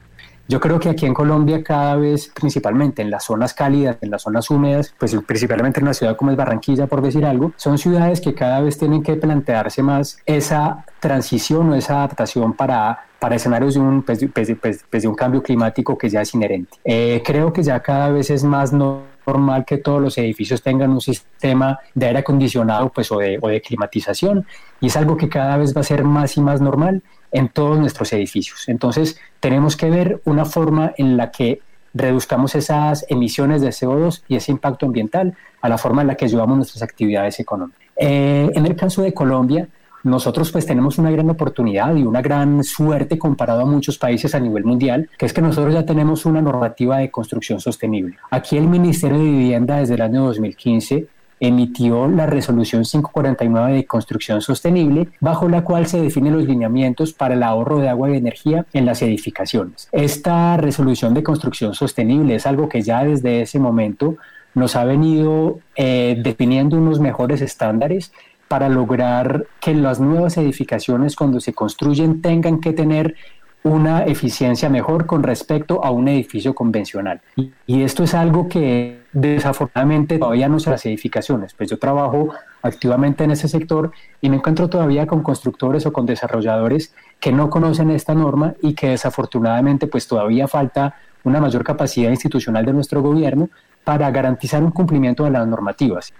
Yo 0.48 0.60
creo 0.60 0.80
que 0.80 0.88
aquí 0.88 1.04
en 1.04 1.12
Colombia 1.12 1.62
cada 1.62 1.96
vez, 1.96 2.32
principalmente 2.34 3.02
en 3.02 3.10
las 3.10 3.24
zonas 3.24 3.52
cálidas, 3.52 3.98
en 4.00 4.10
las 4.10 4.22
zonas 4.22 4.48
húmedas, 4.48 4.94
pues 4.98 5.14
principalmente 5.26 5.80
en 5.80 5.84
una 5.84 5.94
ciudad 5.94 6.16
como 6.16 6.30
es 6.30 6.38
Barranquilla, 6.38 6.86
por 6.86 7.02
decir 7.02 7.26
algo, 7.26 7.52
son 7.56 7.76
ciudades 7.76 8.22
que 8.22 8.32
cada 8.32 8.62
vez 8.62 8.78
tienen 8.78 9.02
que 9.02 9.14
plantearse 9.16 9.82
más 9.82 10.16
esa 10.24 10.86
transición 11.00 11.68
o 11.68 11.74
esa 11.74 11.98
adaptación 11.98 12.54
para 12.54 13.09
para 13.20 13.36
escenarios 13.36 13.74
de 13.74 13.80
un, 13.80 14.02
pues, 14.02 14.24
pues, 14.32 14.84
pues, 14.90 15.02
de 15.02 15.08
un 15.08 15.14
cambio 15.14 15.42
climático 15.42 15.96
que 15.96 16.08
ya 16.08 16.22
es 16.22 16.34
inherente. 16.34 16.78
Eh, 16.84 17.22
creo 17.24 17.52
que 17.52 17.62
ya 17.62 17.80
cada 17.80 18.10
vez 18.10 18.30
es 18.30 18.42
más 18.42 18.72
normal 18.72 19.64
que 19.66 19.78
todos 19.78 20.00
los 20.00 20.16
edificios 20.18 20.62
tengan 20.62 20.90
un 20.90 21.00
sistema 21.00 21.78
de 21.94 22.06
aire 22.06 22.20
acondicionado 22.20 22.88
pues, 22.88 23.12
o, 23.12 23.18
de, 23.18 23.38
o 23.40 23.48
de 23.48 23.60
climatización 23.60 24.46
y 24.80 24.86
es 24.86 24.96
algo 24.96 25.16
que 25.16 25.28
cada 25.28 25.56
vez 25.58 25.76
va 25.76 25.82
a 25.82 25.84
ser 25.84 26.02
más 26.02 26.36
y 26.36 26.40
más 26.40 26.60
normal 26.60 27.02
en 27.30 27.48
todos 27.48 27.78
nuestros 27.78 28.12
edificios. 28.12 28.68
Entonces, 28.68 29.18
tenemos 29.38 29.76
que 29.76 29.90
ver 29.90 30.20
una 30.24 30.44
forma 30.46 30.92
en 30.96 31.16
la 31.16 31.30
que 31.30 31.60
reduzcamos 31.92 32.54
esas 32.54 33.04
emisiones 33.08 33.62
de 33.62 33.68
CO2 33.68 34.22
y 34.28 34.36
ese 34.36 34.52
impacto 34.52 34.86
ambiental 34.86 35.34
a 35.60 35.68
la 35.68 35.76
forma 35.76 36.02
en 36.02 36.08
la 36.08 36.14
que 36.14 36.28
llevamos 36.28 36.56
nuestras 36.56 36.82
actividades 36.82 37.38
económicas. 37.40 37.80
Eh, 37.96 38.50
en 38.54 38.66
el 38.66 38.76
caso 38.76 39.02
de 39.02 39.12
Colombia, 39.12 39.68
nosotros 40.02 40.50
pues 40.50 40.66
tenemos 40.66 40.98
una 40.98 41.10
gran 41.10 41.28
oportunidad 41.30 41.94
y 41.94 42.02
una 42.02 42.22
gran 42.22 42.64
suerte 42.64 43.18
comparado 43.18 43.62
a 43.62 43.66
muchos 43.66 43.98
países 43.98 44.34
a 44.34 44.40
nivel 44.40 44.64
mundial, 44.64 45.08
que 45.18 45.26
es 45.26 45.32
que 45.32 45.42
nosotros 45.42 45.74
ya 45.74 45.84
tenemos 45.84 46.26
una 46.26 46.40
normativa 46.40 46.98
de 46.98 47.10
construcción 47.10 47.60
sostenible. 47.60 48.16
Aquí 48.30 48.56
el 48.56 48.66
Ministerio 48.66 49.18
de 49.18 49.24
Vivienda 49.24 49.76
desde 49.76 49.94
el 49.94 50.02
año 50.02 50.24
2015 50.24 51.06
emitió 51.40 52.06
la 52.06 52.26
resolución 52.26 52.82
549 52.82 53.74
de 53.74 53.86
construcción 53.86 54.42
sostenible, 54.42 55.08
bajo 55.20 55.48
la 55.48 55.64
cual 55.64 55.86
se 55.86 56.00
definen 56.00 56.34
los 56.34 56.46
lineamientos 56.46 57.14
para 57.14 57.34
el 57.34 57.42
ahorro 57.42 57.78
de 57.78 57.88
agua 57.88 58.10
y 58.10 58.16
energía 58.16 58.66
en 58.74 58.84
las 58.84 59.00
edificaciones. 59.00 59.88
Esta 59.90 60.58
resolución 60.58 61.14
de 61.14 61.22
construcción 61.22 61.74
sostenible 61.74 62.34
es 62.34 62.46
algo 62.46 62.68
que 62.68 62.82
ya 62.82 63.04
desde 63.04 63.40
ese 63.40 63.58
momento 63.58 64.16
nos 64.54 64.76
ha 64.76 64.84
venido 64.84 65.60
eh, 65.76 66.20
definiendo 66.22 66.76
unos 66.76 67.00
mejores 67.00 67.40
estándares 67.40 68.12
para 68.50 68.68
lograr 68.68 69.46
que 69.60 69.72
las 69.74 70.00
nuevas 70.00 70.36
edificaciones 70.36 71.14
cuando 71.14 71.38
se 71.38 71.52
construyen 71.52 72.20
tengan 72.20 72.58
que 72.58 72.72
tener 72.72 73.14
una 73.62 74.02
eficiencia 74.06 74.68
mejor 74.68 75.06
con 75.06 75.22
respecto 75.22 75.84
a 75.84 75.92
un 75.92 76.08
edificio 76.08 76.52
convencional. 76.52 77.20
Y 77.64 77.82
esto 77.82 78.02
es 78.02 78.12
algo 78.12 78.48
que 78.48 79.02
desafortunadamente 79.12 80.18
todavía 80.18 80.48
no 80.48 80.58
se 80.58 80.68
las 80.68 80.84
edificaciones. 80.84 81.54
Pues 81.54 81.70
yo 81.70 81.78
trabajo 81.78 82.30
activamente 82.60 83.22
en 83.22 83.30
ese 83.30 83.46
sector 83.46 83.92
y 84.20 84.28
me 84.28 84.36
encuentro 84.38 84.68
todavía 84.68 85.06
con 85.06 85.22
constructores 85.22 85.86
o 85.86 85.92
con 85.92 86.04
desarrolladores 86.04 86.92
que 87.20 87.30
no 87.30 87.50
conocen 87.50 87.92
esta 87.92 88.16
norma 88.16 88.54
y 88.60 88.74
que 88.74 88.88
desafortunadamente 88.88 89.86
pues 89.86 90.08
todavía 90.08 90.48
falta 90.48 90.96
una 91.22 91.40
mayor 91.40 91.62
capacidad 91.62 92.10
institucional 92.10 92.64
de 92.64 92.72
nuestro 92.72 93.00
gobierno 93.00 93.48
para 93.84 94.10
garantizar 94.10 94.60
un 94.64 94.72
cumplimiento 94.72 95.22
de 95.22 95.30
las 95.30 95.46
normativas. 95.46 96.12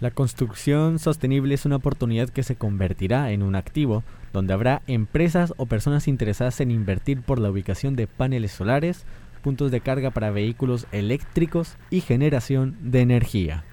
La 0.00 0.10
construcción 0.10 0.98
sostenible 0.98 1.54
es 1.54 1.66
una 1.66 1.76
oportunidad 1.76 2.30
que 2.30 2.42
se 2.42 2.56
convertirá 2.56 3.32
en 3.32 3.42
un 3.42 3.54
activo, 3.54 4.02
donde 4.32 4.54
habrá 4.54 4.80
empresas 4.86 5.52
o 5.58 5.66
personas 5.66 6.08
interesadas 6.08 6.58
en 6.62 6.70
invertir 6.70 7.20
por 7.20 7.38
la 7.38 7.50
ubicación 7.50 7.96
de 7.96 8.06
paneles 8.06 8.52
solares, 8.52 9.04
puntos 9.42 9.70
de 9.70 9.82
carga 9.82 10.10
para 10.10 10.30
vehículos 10.30 10.86
eléctricos 10.90 11.76
y 11.90 12.00
generación 12.00 12.78
de 12.80 13.02
energía. 13.02 13.64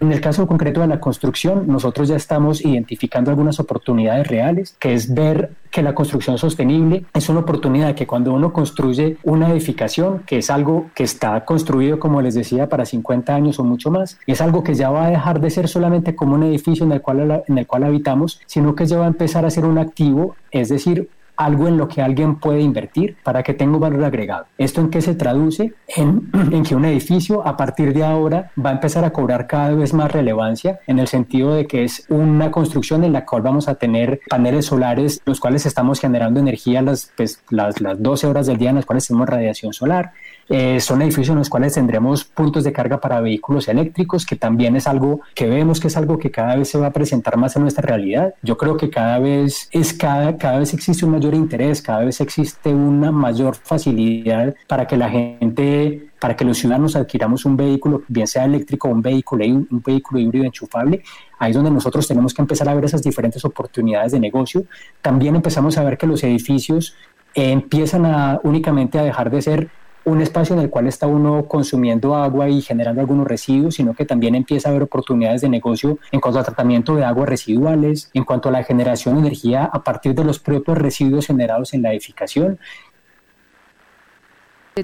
En 0.00 0.12
el 0.12 0.20
caso 0.22 0.46
concreto 0.46 0.80
de 0.80 0.86
la 0.86 0.98
construcción, 0.98 1.66
nosotros 1.66 2.08
ya 2.08 2.16
estamos 2.16 2.64
identificando 2.64 3.30
algunas 3.30 3.60
oportunidades 3.60 4.26
reales, 4.26 4.74
que 4.78 4.94
es 4.94 5.12
ver 5.12 5.50
que 5.70 5.82
la 5.82 5.94
construcción 5.94 6.38
sostenible. 6.38 7.04
Es 7.12 7.28
una 7.28 7.40
oportunidad 7.40 7.94
que 7.94 8.06
cuando 8.06 8.32
uno 8.32 8.50
construye 8.52 9.18
una 9.24 9.50
edificación, 9.50 10.20
que 10.20 10.38
es 10.38 10.48
algo 10.48 10.90
que 10.94 11.04
está 11.04 11.44
construido, 11.44 11.98
como 11.98 12.22
les 12.22 12.34
decía, 12.34 12.68
para 12.68 12.86
50 12.86 13.34
años 13.34 13.58
o 13.58 13.64
mucho 13.64 13.90
más, 13.90 14.18
es 14.26 14.40
algo 14.40 14.64
que 14.64 14.74
ya 14.74 14.88
va 14.88 15.04
a 15.04 15.10
dejar 15.10 15.38
de 15.40 15.50
ser 15.50 15.68
solamente 15.68 16.16
como 16.16 16.34
un 16.34 16.44
edificio 16.44 16.86
en 16.86 16.92
el 16.92 17.02
cual, 17.02 17.44
en 17.46 17.58
el 17.58 17.66
cual 17.66 17.84
habitamos, 17.84 18.40
sino 18.46 18.74
que 18.74 18.86
ya 18.86 18.98
va 18.98 19.04
a 19.04 19.08
empezar 19.08 19.44
a 19.44 19.50
ser 19.50 19.66
un 19.66 19.76
activo, 19.76 20.34
es 20.50 20.70
decir, 20.70 21.10
algo 21.40 21.68
en 21.68 21.78
lo 21.78 21.88
que 21.88 22.02
alguien 22.02 22.36
puede 22.36 22.60
invertir 22.60 23.16
para 23.22 23.42
que 23.42 23.54
tenga 23.54 23.78
valor 23.78 24.04
agregado. 24.04 24.44
¿Esto 24.58 24.82
en 24.82 24.90
qué 24.90 25.00
se 25.00 25.14
traduce? 25.14 25.72
En, 25.88 26.30
en, 26.52 26.62
que 26.62 26.74
un 26.74 26.84
edificio 26.84 27.46
a 27.46 27.56
partir 27.56 27.94
de 27.94 28.04
ahora 28.04 28.50
va 28.62 28.70
a 28.70 28.72
empezar 28.74 29.04
a 29.06 29.10
cobrar 29.10 29.46
cada 29.46 29.74
vez 29.74 29.94
más 29.94 30.12
relevancia 30.12 30.80
en 30.86 30.98
el 30.98 31.08
sentido 31.08 31.54
de 31.54 31.66
que 31.66 31.84
es 31.84 32.04
una 32.10 32.50
construcción 32.50 33.04
en 33.04 33.14
la 33.14 33.24
cual 33.24 33.40
vamos 33.40 33.68
a 33.68 33.76
tener 33.76 34.20
paneles 34.28 34.66
solares, 34.66 35.22
los 35.24 35.40
cuales 35.40 35.64
estamos 35.64 35.98
generando 35.98 36.40
energía 36.40 36.82
las, 36.82 37.10
pues, 37.16 37.42
las, 37.48 37.80
las 37.80 38.02
12 38.02 38.26
horas 38.26 38.46
del 38.46 38.58
día 38.58 38.68
en 38.68 38.76
las 38.76 38.84
cuales 38.84 39.06
tenemos 39.06 39.28
radiación 39.28 39.72
solar 39.72 40.12
eh, 40.52 40.80
son 40.80 41.00
edificios 41.00 41.28
en 41.28 41.36
los 41.36 41.48
cuales 41.48 41.74
tendremos 41.74 42.24
puntos 42.24 42.64
de 42.64 42.72
carga 42.72 43.00
para 43.00 43.20
vehículos 43.20 43.68
eléctricos, 43.68 44.26
que 44.26 44.34
también 44.34 44.74
es 44.74 44.88
algo 44.88 45.20
que 45.32 45.48
vemos 45.48 45.78
que 45.78 45.86
es 45.86 45.96
algo 45.96 46.18
que 46.18 46.32
cada 46.32 46.56
vez 46.56 46.68
se 46.68 46.76
va 46.76 46.88
a 46.88 46.92
presentar 46.92 47.36
más 47.36 47.54
en 47.54 47.62
nuestra 47.62 47.82
realidad. 47.82 48.34
Yo 48.42 48.56
creo 48.56 48.76
que 48.76 48.90
cada 48.90 49.20
vez 49.20 49.68
es 49.70 49.92
cada, 49.92 50.36
cada 50.36 50.58
vez 50.58 50.74
existe 50.74 51.04
un 51.04 51.12
mayor 51.12 51.34
interés, 51.34 51.80
cada 51.80 52.00
vez 52.00 52.20
existe 52.20 52.74
una 52.74 53.12
mayor 53.12 53.54
facilidad 53.54 54.56
para 54.66 54.88
que 54.88 54.96
la 54.96 55.08
gente 55.08 56.08
para 56.18 56.34
que 56.36 56.44
los 56.44 56.58
ciudadanos 56.58 56.96
adquiramos 56.96 57.46
un 57.46 57.56
vehículo, 57.56 58.02
bien 58.08 58.26
sea 58.26 58.44
eléctrico 58.44 58.88
o 58.88 58.90
un 58.90 59.02
vehículo, 59.02 59.44
un 59.46 59.82
vehículo 59.86 60.20
híbrido 60.20 60.44
enchufable, 60.44 61.02
ahí 61.38 61.50
es 61.50 61.56
donde 61.56 61.70
nosotros 61.70 62.06
tenemos 62.06 62.34
que 62.34 62.42
empezar 62.42 62.68
a 62.68 62.74
ver 62.74 62.84
esas 62.84 63.02
diferentes 63.02 63.42
oportunidades 63.44 64.12
de 64.12 64.20
negocio. 64.20 64.64
También 65.00 65.36
empezamos 65.36 65.78
a 65.78 65.84
ver 65.84 65.96
que 65.96 66.06
los 66.06 66.22
edificios 66.22 66.94
eh, 67.34 67.52
empiezan 67.52 68.04
a 68.04 68.40
únicamente 68.42 68.98
a 68.98 69.02
dejar 69.02 69.30
de 69.30 69.40
ser 69.40 69.70
un 70.04 70.20
espacio 70.20 70.54
en 70.54 70.62
el 70.62 70.70
cual 70.70 70.86
está 70.86 71.06
uno 71.06 71.46
consumiendo 71.46 72.14
agua 72.14 72.48
y 72.48 72.62
generando 72.62 73.00
algunos 73.00 73.26
residuos, 73.26 73.74
sino 73.74 73.94
que 73.94 74.04
también 74.04 74.34
empieza 74.34 74.68
a 74.68 74.70
haber 74.70 74.82
oportunidades 74.82 75.42
de 75.42 75.48
negocio 75.48 75.98
en 76.10 76.20
cuanto 76.20 76.38
al 76.38 76.44
tratamiento 76.44 76.96
de 76.96 77.04
aguas 77.04 77.28
residuales, 77.28 78.10
en 78.14 78.24
cuanto 78.24 78.48
a 78.48 78.52
la 78.52 78.64
generación 78.64 79.14
de 79.14 79.20
energía 79.20 79.64
a 79.64 79.82
partir 79.82 80.14
de 80.14 80.24
los 80.24 80.38
propios 80.38 80.78
residuos 80.78 81.26
generados 81.26 81.74
en 81.74 81.82
la 81.82 81.92
edificación 81.92 82.58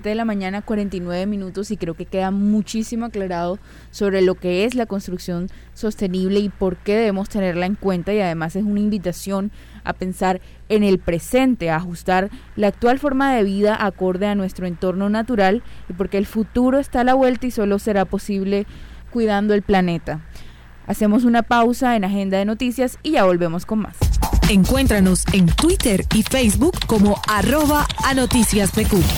de 0.02 0.14
la 0.14 0.24
mañana 0.24 0.62
49 0.62 1.26
minutos 1.26 1.70
y 1.70 1.76
creo 1.76 1.94
que 1.94 2.06
queda 2.06 2.30
muchísimo 2.30 3.06
aclarado 3.06 3.58
sobre 3.90 4.22
lo 4.22 4.34
que 4.34 4.64
es 4.64 4.74
la 4.74 4.86
construcción 4.86 5.48
sostenible 5.74 6.40
y 6.40 6.48
por 6.48 6.76
qué 6.76 6.96
debemos 6.96 7.28
tenerla 7.28 7.66
en 7.66 7.74
cuenta 7.74 8.12
y 8.12 8.20
además 8.20 8.56
es 8.56 8.64
una 8.64 8.80
invitación 8.80 9.50
a 9.84 9.92
pensar 9.92 10.40
en 10.68 10.82
el 10.82 10.98
presente, 10.98 11.70
a 11.70 11.76
ajustar 11.76 12.30
la 12.56 12.68
actual 12.68 12.98
forma 12.98 13.34
de 13.34 13.44
vida 13.44 13.76
acorde 13.78 14.26
a 14.26 14.34
nuestro 14.34 14.66
entorno 14.66 15.08
natural 15.08 15.62
y 15.88 15.92
porque 15.92 16.18
el 16.18 16.26
futuro 16.26 16.78
está 16.78 17.00
a 17.00 17.04
la 17.04 17.14
vuelta 17.14 17.46
y 17.46 17.50
solo 17.50 17.78
será 17.78 18.04
posible 18.04 18.66
cuidando 19.10 19.54
el 19.54 19.62
planeta. 19.62 20.20
Hacemos 20.86 21.24
una 21.24 21.42
pausa 21.42 21.96
en 21.96 22.04
Agenda 22.04 22.38
de 22.38 22.44
Noticias 22.44 22.98
y 23.02 23.12
ya 23.12 23.24
volvemos 23.24 23.66
con 23.66 23.80
más. 23.80 24.15
Encuéntranos 24.48 25.24
en 25.32 25.46
Twitter 25.46 26.04
y 26.14 26.22
Facebook 26.22 26.78
como 26.86 27.20
arroba 27.26 27.88
a 28.04 28.14
noticias 28.14 28.70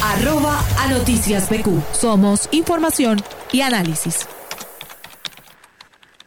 Arroba 0.02 0.58
a 0.78 0.88
noticias 0.88 1.50
Somos 1.92 2.48
información 2.50 3.22
y 3.52 3.60
análisis. 3.60 4.26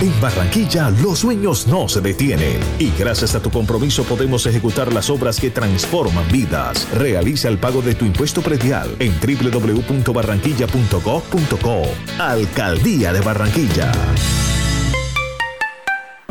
En 0.00 0.20
Barranquilla 0.20 0.90
los 0.90 1.20
sueños 1.20 1.66
no 1.66 1.88
se 1.88 2.00
detienen 2.00 2.60
y 2.78 2.92
gracias 2.98 3.34
a 3.34 3.40
tu 3.40 3.50
compromiso 3.50 4.04
podemos 4.04 4.44
ejecutar 4.46 4.92
las 4.92 5.08
obras 5.08 5.40
que 5.40 5.50
transforman 5.50 6.30
vidas. 6.30 6.86
Realiza 6.92 7.48
el 7.48 7.56
pago 7.58 7.80
de 7.80 7.94
tu 7.94 8.04
impuesto 8.04 8.42
predial 8.42 8.94
en 8.98 9.14
www.barranquilla.gov.co. 9.20 11.82
Alcaldía 12.18 13.12
de 13.12 13.20
Barranquilla. 13.20 13.92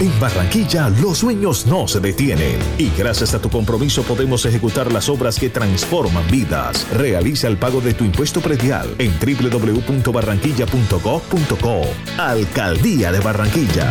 En 0.00 0.18
Barranquilla 0.18 0.88
los 0.88 1.18
sueños 1.18 1.66
no 1.66 1.86
se 1.86 2.00
detienen 2.00 2.58
y 2.78 2.88
gracias 2.96 3.34
a 3.34 3.42
tu 3.42 3.50
compromiso 3.50 4.02
podemos 4.02 4.46
ejecutar 4.46 4.90
las 4.90 5.10
obras 5.10 5.38
que 5.38 5.50
transforman 5.50 6.26
vidas. 6.30 6.86
Realiza 6.96 7.48
el 7.48 7.58
pago 7.58 7.82
de 7.82 7.92
tu 7.92 8.04
impuesto 8.04 8.40
predial 8.40 8.94
en 8.96 9.12
www.barranquilla.gov.co. 9.20 11.82
Alcaldía 12.16 13.12
de 13.12 13.20
Barranquilla. 13.20 13.90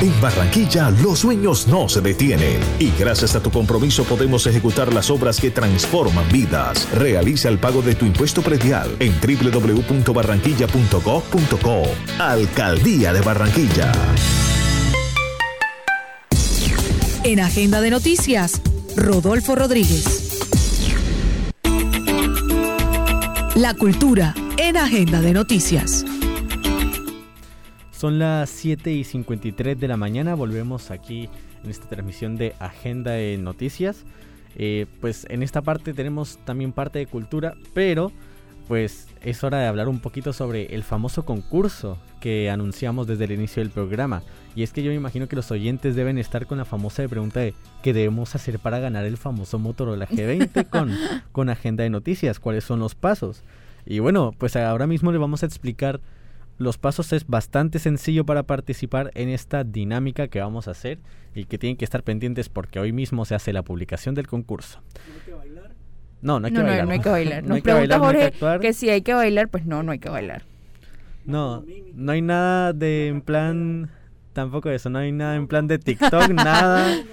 En 0.00 0.20
Barranquilla 0.20 0.90
los 0.90 1.18
sueños 1.18 1.66
no 1.66 1.88
se 1.88 2.00
detienen 2.00 2.60
y 2.78 2.92
gracias 2.96 3.34
a 3.34 3.42
tu 3.42 3.50
compromiso 3.50 4.04
podemos 4.04 4.46
ejecutar 4.46 4.94
las 4.94 5.10
obras 5.10 5.40
que 5.40 5.50
transforman 5.50 6.30
vidas. 6.30 6.86
Realiza 6.94 7.48
el 7.48 7.58
pago 7.58 7.82
de 7.82 7.96
tu 7.96 8.06
impuesto 8.06 8.40
predial 8.40 8.94
en 9.00 9.12
www.barranquilla.gov.co. 9.20 11.82
Alcaldía 12.20 13.12
de 13.12 13.20
Barranquilla. 13.22 13.90
En 17.24 17.40
Agenda 17.40 17.80
de 17.80 17.90
Noticias, 17.90 18.62
Rodolfo 18.94 19.56
Rodríguez. 19.56 20.38
La 23.56 23.74
cultura 23.74 24.32
en 24.58 24.76
Agenda 24.76 25.20
de 25.20 25.32
Noticias. 25.32 26.04
Son 27.98 28.20
las 28.20 28.48
7 28.50 28.92
y 28.92 29.02
53 29.02 29.80
de 29.80 29.88
la 29.88 29.96
mañana, 29.96 30.36
volvemos 30.36 30.92
aquí 30.92 31.28
en 31.64 31.68
esta 31.68 31.88
transmisión 31.88 32.36
de 32.36 32.54
Agenda 32.60 33.10
de 33.10 33.36
Noticias. 33.38 34.04
Eh, 34.54 34.86
pues 35.00 35.26
en 35.28 35.42
esta 35.42 35.62
parte 35.62 35.92
tenemos 35.92 36.38
también 36.44 36.70
parte 36.70 37.00
de 37.00 37.06
cultura, 37.06 37.54
pero 37.74 38.12
pues 38.68 39.08
es 39.20 39.42
hora 39.42 39.58
de 39.58 39.66
hablar 39.66 39.88
un 39.88 39.98
poquito 39.98 40.32
sobre 40.32 40.76
el 40.76 40.84
famoso 40.84 41.24
concurso 41.24 41.98
que 42.20 42.50
anunciamos 42.50 43.08
desde 43.08 43.24
el 43.24 43.32
inicio 43.32 43.64
del 43.64 43.72
programa. 43.72 44.22
Y 44.54 44.62
es 44.62 44.72
que 44.72 44.84
yo 44.84 44.90
me 44.90 44.96
imagino 44.96 45.26
que 45.26 45.34
los 45.34 45.50
oyentes 45.50 45.96
deben 45.96 46.18
estar 46.18 46.46
con 46.46 46.58
la 46.58 46.64
famosa 46.64 47.04
pregunta 47.08 47.40
de 47.40 47.52
qué 47.82 47.92
debemos 47.92 48.32
hacer 48.36 48.60
para 48.60 48.78
ganar 48.78 49.06
el 49.06 49.16
famoso 49.16 49.58
Motorola 49.58 50.06
G20 50.06 50.68
con, 50.70 50.96
con 51.32 51.50
Agenda 51.50 51.82
de 51.82 51.90
Noticias, 51.90 52.38
cuáles 52.38 52.62
son 52.62 52.78
los 52.78 52.94
pasos. 52.94 53.42
Y 53.84 53.98
bueno, 53.98 54.32
pues 54.38 54.54
ahora 54.54 54.86
mismo 54.86 55.10
les 55.10 55.20
vamos 55.20 55.42
a 55.42 55.46
explicar 55.46 56.00
los 56.58 56.76
pasos 56.76 57.12
es 57.12 57.26
bastante 57.26 57.78
sencillo 57.78 58.26
para 58.26 58.42
participar 58.42 59.12
en 59.14 59.28
esta 59.28 59.64
dinámica 59.64 60.28
que 60.28 60.40
vamos 60.40 60.68
a 60.68 60.72
hacer 60.72 60.98
y 61.34 61.44
que 61.44 61.56
tienen 61.56 61.76
que 61.76 61.84
estar 61.84 62.02
pendientes 62.02 62.48
porque 62.48 62.80
hoy 62.80 62.92
mismo 62.92 63.24
se 63.24 63.36
hace 63.36 63.52
la 63.52 63.62
publicación 63.62 64.14
del 64.16 64.26
concurso. 64.26 64.80
¿No 64.80 65.14
hay 65.14 65.20
que 65.24 65.32
bailar? 65.32 65.68
No, 66.20 66.40
no 66.40 66.48
hay 66.48 66.52
que 66.52 66.60
bailar. 66.60 66.84
No, 66.84 66.90
hay 66.90 67.00
que 67.00 67.08
bailar. 67.10 67.44
Nos 67.44 67.60
pregunta 67.62 67.98
Jorge 68.00 68.60
que, 68.60 68.72
si 68.72 68.90
hay 68.90 69.02
que 69.02 69.14
bailar, 69.14 69.46
pues 69.46 69.66
no, 69.66 69.84
no 69.84 69.92
hay 69.92 70.00
que 70.00 70.08
bailar. 70.08 70.42
No, 71.24 71.64
no 71.94 72.10
hay 72.10 72.22
nada 72.22 72.72
de 72.72 73.06
en 73.06 73.20
plan, 73.20 73.88
tampoco 74.32 74.68
eso, 74.68 74.90
no 74.90 74.98
hay 74.98 75.12
nada 75.12 75.36
en 75.36 75.46
plan 75.46 75.68
de 75.68 75.78
TikTok, 75.78 76.28
nada. 76.34 77.04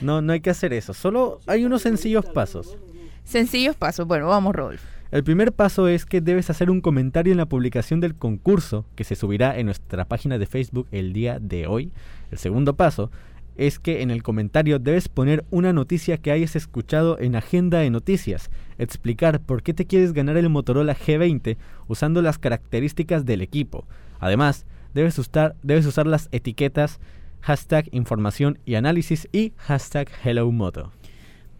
No, 0.00 0.22
no 0.22 0.32
hay 0.32 0.40
que 0.40 0.48
hacer 0.48 0.72
eso. 0.72 0.94
Solo 0.94 1.40
hay 1.46 1.66
unos 1.66 1.82
sencillos 1.82 2.24
pasos. 2.24 2.78
Sencillos 3.22 3.76
pasos. 3.76 4.06
Bueno, 4.06 4.28
vamos, 4.28 4.54
Rodolfo. 4.56 4.86
El 5.12 5.24
primer 5.24 5.52
paso 5.52 5.88
es 5.88 6.06
que 6.06 6.22
debes 6.22 6.48
hacer 6.48 6.70
un 6.70 6.80
comentario 6.80 7.32
en 7.32 7.36
la 7.36 7.44
publicación 7.44 8.00
del 8.00 8.14
concurso 8.14 8.86
que 8.96 9.04
se 9.04 9.14
subirá 9.14 9.58
en 9.58 9.66
nuestra 9.66 10.06
página 10.06 10.38
de 10.38 10.46
Facebook 10.46 10.88
el 10.90 11.12
día 11.12 11.38
de 11.38 11.66
hoy. 11.66 11.92
El 12.30 12.38
segundo 12.38 12.76
paso 12.76 13.10
es 13.54 13.78
que 13.78 14.00
en 14.00 14.10
el 14.10 14.22
comentario 14.22 14.78
debes 14.78 15.10
poner 15.10 15.44
una 15.50 15.74
noticia 15.74 16.16
que 16.16 16.30
hayas 16.30 16.56
escuchado 16.56 17.18
en 17.18 17.36
Agenda 17.36 17.80
de 17.80 17.90
Noticias, 17.90 18.50
explicar 18.78 19.40
por 19.40 19.62
qué 19.62 19.74
te 19.74 19.84
quieres 19.84 20.14
ganar 20.14 20.38
el 20.38 20.48
Motorola 20.48 20.96
G20 20.96 21.58
usando 21.88 22.22
las 22.22 22.38
características 22.38 23.26
del 23.26 23.42
equipo. 23.42 23.86
Además, 24.18 24.64
debes 24.94 25.18
usar, 25.18 25.56
debes 25.62 25.84
usar 25.84 26.06
las 26.06 26.30
etiquetas 26.32 27.00
hashtag 27.42 27.86
información 27.92 28.60
y 28.64 28.76
análisis 28.76 29.28
y 29.30 29.52
hashtag 29.58 30.08
hello 30.24 30.50
moto. 30.50 30.90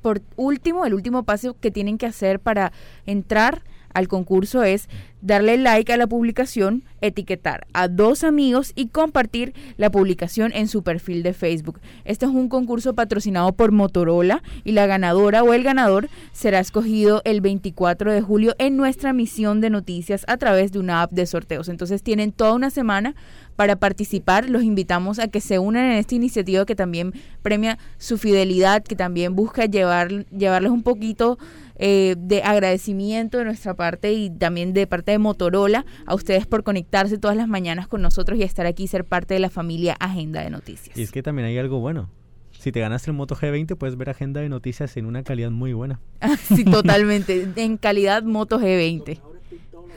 Por 0.02 0.20
último, 0.36 0.84
el 0.84 0.94
último 0.94 1.22
paso 1.22 1.56
que 1.58 1.70
tienen 1.70 1.96
que 1.96 2.06
hacer 2.06 2.40
para 2.40 2.72
entrar 3.06 3.62
al 3.94 4.08
concurso 4.08 4.62
es 4.62 4.88
darle 5.22 5.56
like 5.56 5.92
a 5.92 5.96
la 5.96 6.06
publicación, 6.06 6.82
etiquetar 7.00 7.66
a 7.72 7.88
dos 7.88 8.24
amigos 8.24 8.72
y 8.74 8.88
compartir 8.88 9.54
la 9.76 9.90
publicación 9.90 10.52
en 10.52 10.68
su 10.68 10.82
perfil 10.82 11.22
de 11.22 11.32
Facebook. 11.32 11.80
Este 12.04 12.26
es 12.26 12.32
un 12.32 12.48
concurso 12.48 12.94
patrocinado 12.94 13.52
por 13.52 13.72
Motorola 13.72 14.42
y 14.64 14.72
la 14.72 14.86
ganadora 14.86 15.42
o 15.42 15.54
el 15.54 15.62
ganador 15.62 16.08
será 16.32 16.58
escogido 16.58 17.22
el 17.24 17.40
24 17.40 18.12
de 18.12 18.20
julio 18.20 18.54
en 18.58 18.76
nuestra 18.76 19.12
misión 19.12 19.60
de 19.60 19.70
noticias 19.70 20.24
a 20.26 20.36
través 20.36 20.72
de 20.72 20.80
una 20.80 21.02
app 21.02 21.12
de 21.12 21.26
sorteos. 21.26 21.68
Entonces 21.68 22.02
tienen 22.02 22.32
toda 22.32 22.54
una 22.54 22.70
semana 22.70 23.14
para 23.56 23.76
participar. 23.76 24.50
Los 24.50 24.64
invitamos 24.64 25.18
a 25.18 25.28
que 25.28 25.40
se 25.40 25.58
unan 25.58 25.84
en 25.84 25.92
esta 25.92 26.14
iniciativa 26.14 26.66
que 26.66 26.74
también 26.74 27.12
premia 27.42 27.78
su 27.98 28.18
fidelidad, 28.18 28.82
que 28.82 28.96
también 28.96 29.36
busca 29.36 29.66
llevar, 29.66 30.26
llevarles 30.30 30.72
un 30.72 30.82
poquito 30.82 31.38
eh, 31.84 32.14
de 32.16 32.44
agradecimiento 32.44 33.38
de 33.38 33.44
nuestra 33.44 33.74
parte 33.74 34.12
y 34.12 34.30
también 34.30 34.72
de 34.72 34.86
parte 34.86 35.10
de 35.10 35.18
Motorola 35.18 35.84
a 36.06 36.14
ustedes 36.14 36.46
por 36.46 36.62
conectarse 36.62 37.18
todas 37.18 37.36
las 37.36 37.48
mañanas 37.48 37.88
con 37.88 38.02
nosotros 38.02 38.38
y 38.38 38.44
estar 38.44 38.66
aquí 38.66 38.84
y 38.84 38.86
ser 38.86 39.04
parte 39.04 39.34
de 39.34 39.40
la 39.40 39.50
familia 39.50 39.96
Agenda 39.98 40.42
de 40.42 40.50
Noticias. 40.50 40.96
Y 40.96 41.02
es 41.02 41.10
que 41.10 41.24
también 41.24 41.48
hay 41.48 41.58
algo 41.58 41.80
bueno. 41.80 42.08
Si 42.52 42.70
te 42.70 42.78
ganaste 42.78 43.10
el 43.10 43.16
Moto 43.16 43.34
G20, 43.34 43.76
puedes 43.76 43.96
ver 43.96 44.10
Agenda 44.10 44.40
de 44.40 44.48
Noticias 44.48 44.96
en 44.96 45.06
una 45.06 45.24
calidad 45.24 45.50
muy 45.50 45.72
buena. 45.72 45.98
sí, 46.54 46.64
totalmente. 46.64 47.48
en 47.56 47.76
calidad 47.76 48.22
Moto 48.22 48.60
G20. 48.60 49.20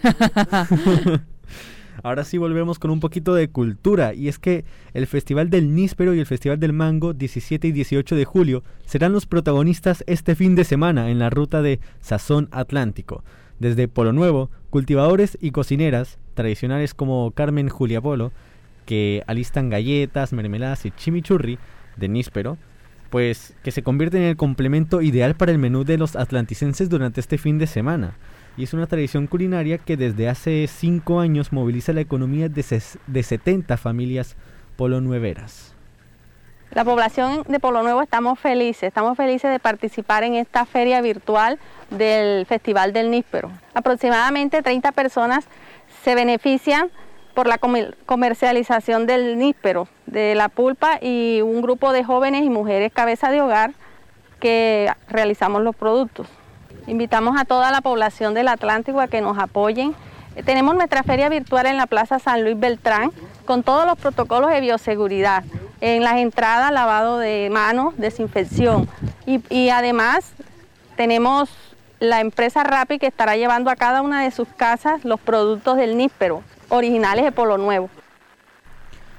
Ahora 2.05 2.23
sí 2.23 2.37
volvemos 2.37 2.77
con 2.77 2.91
un 2.91 2.99
poquito 2.99 3.33
de 3.33 3.49
cultura 3.49 4.13
y 4.13 4.27
es 4.27 4.37
que 4.37 4.63
el 4.93 5.07
Festival 5.07 5.49
del 5.49 5.73
Níspero 5.73 6.13
y 6.13 6.19
el 6.19 6.27
Festival 6.27 6.59
del 6.59 6.71
Mango 6.71 7.13
17 7.13 7.69
y 7.69 7.71
18 7.71 8.15
de 8.15 8.25
julio 8.25 8.63
serán 8.85 9.11
los 9.11 9.25
protagonistas 9.25 10.03
este 10.05 10.35
fin 10.35 10.53
de 10.53 10.65
semana 10.65 11.09
en 11.09 11.17
la 11.17 11.31
ruta 11.31 11.63
de 11.63 11.79
Sazón 12.01 12.47
Atlántico. 12.51 13.23
Desde 13.57 13.87
Polo 13.87 14.13
Nuevo, 14.13 14.51
cultivadores 14.69 15.35
y 15.41 15.49
cocineras 15.49 16.19
tradicionales 16.35 16.93
como 16.93 17.31
Carmen 17.31 17.69
Julia 17.69 18.01
Polo, 18.01 18.31
que 18.85 19.23
alistan 19.25 19.71
galletas, 19.71 20.31
mermeladas 20.31 20.85
y 20.85 20.91
chimichurri 20.91 21.57
de 21.97 22.07
níspero, 22.07 22.59
pues 23.09 23.55
que 23.63 23.71
se 23.71 23.81
convierten 23.81 24.21
en 24.21 24.27
el 24.27 24.37
complemento 24.37 25.01
ideal 25.01 25.33
para 25.33 25.51
el 25.51 25.57
menú 25.57 25.83
de 25.83 25.97
los 25.97 26.15
atlanticenses 26.15 26.87
durante 26.87 27.19
este 27.19 27.39
fin 27.39 27.57
de 27.57 27.65
semana 27.65 28.15
y 28.57 28.63
es 28.63 28.73
una 28.73 28.87
tradición 28.87 29.27
culinaria 29.27 29.77
que 29.77 29.97
desde 29.97 30.29
hace 30.29 30.67
5 30.67 31.19
años 31.19 31.51
moviliza 31.51 31.93
la 31.93 32.01
economía 32.01 32.49
de 32.49 33.23
70 33.23 33.77
familias 33.77 34.35
polonueveras. 34.75 35.73
La 36.71 36.83
población 36.83 37.43
de 37.47 37.59
Polo 37.59 37.83
Nuevo 37.83 38.01
estamos 38.01 38.39
felices, 38.39 38.83
estamos 38.83 39.15
felices 39.15 39.49
de 39.51 39.59
participar 39.59 40.23
en 40.23 40.35
esta 40.35 40.65
feria 40.65 41.01
virtual 41.01 41.57
del 41.89 42.45
Festival 42.45 42.91
del 42.91 43.11
Níspero. 43.11 43.51
Aproximadamente 43.73 44.61
30 44.61 44.91
personas 44.91 45.45
se 46.03 46.15
benefician 46.15 46.89
por 47.33 47.47
la 47.47 47.59
comercialización 48.05 49.05
del 49.05 49.37
níspero, 49.37 49.87
de 50.05 50.35
la 50.35 50.49
pulpa 50.49 50.99
y 51.01 51.41
un 51.41 51.61
grupo 51.61 51.91
de 51.91 52.03
jóvenes 52.03 52.43
y 52.43 52.49
mujeres 52.49 52.91
cabeza 52.93 53.29
de 53.29 53.41
hogar 53.41 53.73
que 54.39 54.91
realizamos 55.09 55.61
los 55.61 55.75
productos. 55.75 56.27
Invitamos 56.87 57.39
a 57.39 57.45
toda 57.45 57.71
la 57.71 57.81
población 57.81 58.33
del 58.33 58.47
Atlántico 58.47 59.01
a 59.01 59.07
que 59.07 59.21
nos 59.21 59.37
apoyen. 59.39 59.95
Eh, 60.35 60.43
tenemos 60.43 60.75
nuestra 60.75 61.03
feria 61.03 61.29
virtual 61.29 61.65
en 61.65 61.77
la 61.77 61.87
Plaza 61.87 62.19
San 62.19 62.43
Luis 62.43 62.59
Beltrán 62.59 63.11
con 63.45 63.63
todos 63.63 63.85
los 63.85 63.97
protocolos 63.97 64.51
de 64.51 64.61
bioseguridad. 64.61 65.43
En 65.81 66.03
las 66.03 66.17
entradas, 66.17 66.71
lavado 66.71 67.17
de 67.17 67.49
manos, 67.51 67.95
desinfección. 67.97 68.87
Y, 69.25 69.69
además 69.69 70.33
tenemos 70.95 71.49
la 71.99 72.21
empresa 72.21 72.63
Rappi 72.63 72.99
que 72.99 73.07
estará 73.07 73.35
llevando 73.35 73.69
a 73.69 73.75
cada 73.75 74.01
una 74.01 74.23
de 74.23 74.31
sus 74.31 74.47
casas 74.47 75.03
los 75.03 75.19
productos 75.19 75.77
del 75.77 75.97
níspero, 75.97 76.43
originales 76.69 77.25
de 77.25 77.31
Polo 77.31 77.57
Nuevo. 77.57 77.89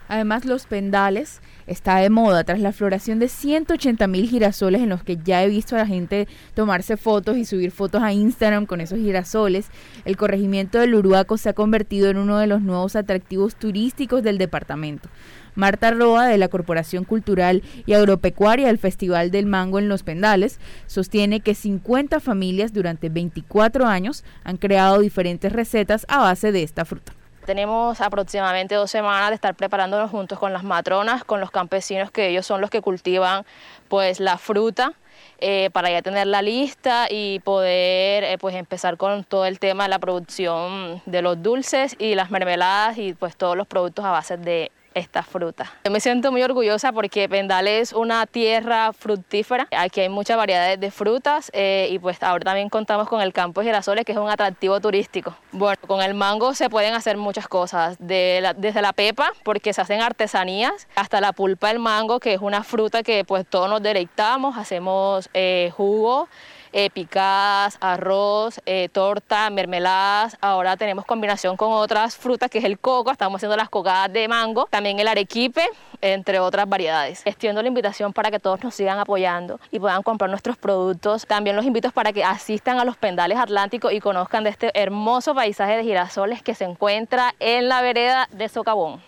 Además, 0.08 0.44
los 0.44 0.66
pendales 0.66 1.40
está 1.66 1.96
de 1.96 2.10
moda 2.10 2.44
tras 2.44 2.60
la 2.60 2.72
floración 2.72 3.18
de 3.18 3.28
180 3.28 4.06
mil 4.06 4.28
girasoles 4.28 4.82
en 4.82 4.88
los 4.88 5.02
que 5.02 5.16
ya 5.16 5.42
he 5.42 5.48
visto 5.48 5.74
a 5.74 5.80
la 5.80 5.86
gente 5.86 6.28
tomarse 6.54 6.96
fotos 6.96 7.36
y 7.36 7.44
subir 7.44 7.70
fotos 7.70 8.02
a 8.02 8.12
Instagram 8.12 8.66
con 8.66 8.80
esos 8.80 8.98
girasoles. 8.98 9.68
El 10.04 10.16
corregimiento 10.16 10.78
del 10.78 10.94
Uruaco 10.94 11.38
se 11.38 11.48
ha 11.48 11.54
convertido 11.54 12.10
en 12.10 12.18
uno 12.18 12.38
de 12.38 12.46
los 12.46 12.62
nuevos 12.62 12.96
atractivos 12.96 13.56
turísticos 13.56 14.22
del 14.22 14.38
departamento. 14.38 15.08
Marta 15.56 15.90
Roa, 15.90 16.26
de 16.26 16.38
la 16.38 16.48
Corporación 16.48 17.04
Cultural 17.04 17.62
y 17.86 17.94
Agropecuaria 17.94 18.66
del 18.66 18.78
Festival 18.78 19.30
del 19.30 19.46
Mango 19.46 19.78
en 19.78 19.88
Los 19.88 20.02
Pendales, 20.02 20.60
sostiene 20.86 21.40
que 21.40 21.54
50 21.54 22.20
familias 22.20 22.74
durante 22.74 23.08
24 23.08 23.86
años 23.86 24.22
han 24.44 24.58
creado 24.58 25.00
diferentes 25.00 25.52
recetas 25.52 26.04
a 26.08 26.18
base 26.18 26.52
de 26.52 26.62
esta 26.62 26.84
fruta. 26.84 27.15
Tenemos 27.46 28.00
aproximadamente 28.00 28.74
dos 28.74 28.90
semanas 28.90 29.28
de 29.28 29.36
estar 29.36 29.54
preparándonos 29.54 30.10
juntos 30.10 30.36
con 30.36 30.52
las 30.52 30.64
matronas, 30.64 31.22
con 31.22 31.40
los 31.40 31.52
campesinos 31.52 32.10
que 32.10 32.26
ellos 32.26 32.44
son 32.44 32.60
los 32.60 32.70
que 32.70 32.80
cultivan 32.82 33.46
pues 33.88 34.18
la 34.18 34.36
fruta 34.36 34.94
eh, 35.38 35.70
para 35.72 35.88
ya 35.88 36.02
tener 36.02 36.26
la 36.26 36.42
lista 36.42 37.06
y 37.08 37.38
poder 37.38 38.24
eh, 38.24 38.36
pues 38.38 38.56
empezar 38.56 38.96
con 38.96 39.22
todo 39.22 39.46
el 39.46 39.60
tema 39.60 39.84
de 39.84 39.90
la 39.90 40.00
producción 40.00 41.00
de 41.06 41.22
los 41.22 41.40
dulces 41.40 41.94
y 42.00 42.16
las 42.16 42.32
mermeladas 42.32 42.98
y 42.98 43.14
pues 43.14 43.36
todos 43.36 43.56
los 43.56 43.68
productos 43.68 44.04
a 44.04 44.10
base 44.10 44.36
de 44.38 44.72
esta 44.96 45.22
fruta. 45.22 45.70
Yo 45.84 45.90
me 45.90 46.00
siento 46.00 46.32
muy 46.32 46.42
orgullosa 46.42 46.90
porque 46.90 47.28
Pendal 47.28 47.68
es 47.68 47.92
una 47.92 48.26
tierra 48.26 48.92
fructífera. 48.94 49.68
Aquí 49.76 50.00
hay 50.00 50.08
muchas 50.08 50.38
variedades 50.38 50.80
de 50.80 50.90
frutas 50.90 51.50
eh, 51.52 51.88
y 51.90 51.98
pues 51.98 52.22
ahora 52.22 52.44
también 52.44 52.70
contamos 52.70 53.06
con 53.06 53.20
el 53.20 53.34
campo 53.34 53.60
de 53.60 53.66
girasoles 53.66 54.06
que 54.06 54.12
es 54.12 54.18
un 54.18 54.30
atractivo 54.30 54.80
turístico. 54.80 55.36
Bueno, 55.52 55.76
con 55.86 56.00
el 56.00 56.14
mango 56.14 56.54
se 56.54 56.70
pueden 56.70 56.94
hacer 56.94 57.18
muchas 57.18 57.46
cosas, 57.46 57.96
desde 57.98 58.80
la 58.80 58.92
pepa 58.94 59.32
porque 59.44 59.74
se 59.74 59.82
hacen 59.82 60.00
artesanías 60.00 60.88
hasta 60.96 61.20
la 61.20 61.32
pulpa 61.32 61.68
del 61.68 61.78
mango 61.78 62.18
que 62.18 62.32
es 62.32 62.40
una 62.40 62.62
fruta 62.62 63.02
que 63.02 63.24
pues 63.24 63.46
todos 63.46 63.68
nos 63.68 63.82
deleitamos, 63.82 64.56
hacemos 64.56 65.28
eh, 65.34 65.70
jugo 65.76 66.28
eh, 66.76 66.90
picadas, 66.90 67.78
arroz, 67.80 68.60
eh, 68.66 68.90
torta, 68.92 69.48
mermeladas. 69.48 70.36
Ahora 70.42 70.76
tenemos 70.76 71.06
combinación 71.06 71.56
con 71.56 71.72
otras 71.72 72.18
frutas 72.18 72.50
que 72.50 72.58
es 72.58 72.64
el 72.64 72.78
coco, 72.78 73.10
estamos 73.10 73.38
haciendo 73.38 73.56
las 73.56 73.70
cocadas 73.70 74.12
de 74.12 74.28
mango, 74.28 74.68
también 74.70 74.98
el 75.00 75.08
arequipe, 75.08 75.62
entre 76.02 76.38
otras 76.38 76.68
variedades. 76.68 77.22
Extiendo 77.24 77.62
la 77.62 77.68
invitación 77.68 78.12
para 78.12 78.30
que 78.30 78.38
todos 78.38 78.62
nos 78.62 78.74
sigan 78.74 78.98
apoyando 78.98 79.58
y 79.70 79.80
puedan 79.80 80.02
comprar 80.02 80.28
nuestros 80.28 80.58
productos. 80.58 81.26
También 81.26 81.56
los 81.56 81.64
invito 81.64 81.90
para 81.92 82.12
que 82.12 82.22
asistan 82.22 82.78
a 82.78 82.84
los 82.84 82.98
pendales 82.98 83.38
atlánticos 83.38 83.94
y 83.94 84.00
conozcan 84.00 84.44
de 84.44 84.50
este 84.50 84.70
hermoso 84.78 85.34
paisaje 85.34 85.78
de 85.78 85.82
girasoles 85.82 86.42
que 86.42 86.54
se 86.54 86.64
encuentra 86.64 87.34
en 87.40 87.70
la 87.70 87.80
vereda 87.80 88.28
de 88.32 88.50
Socavón. 88.50 89.00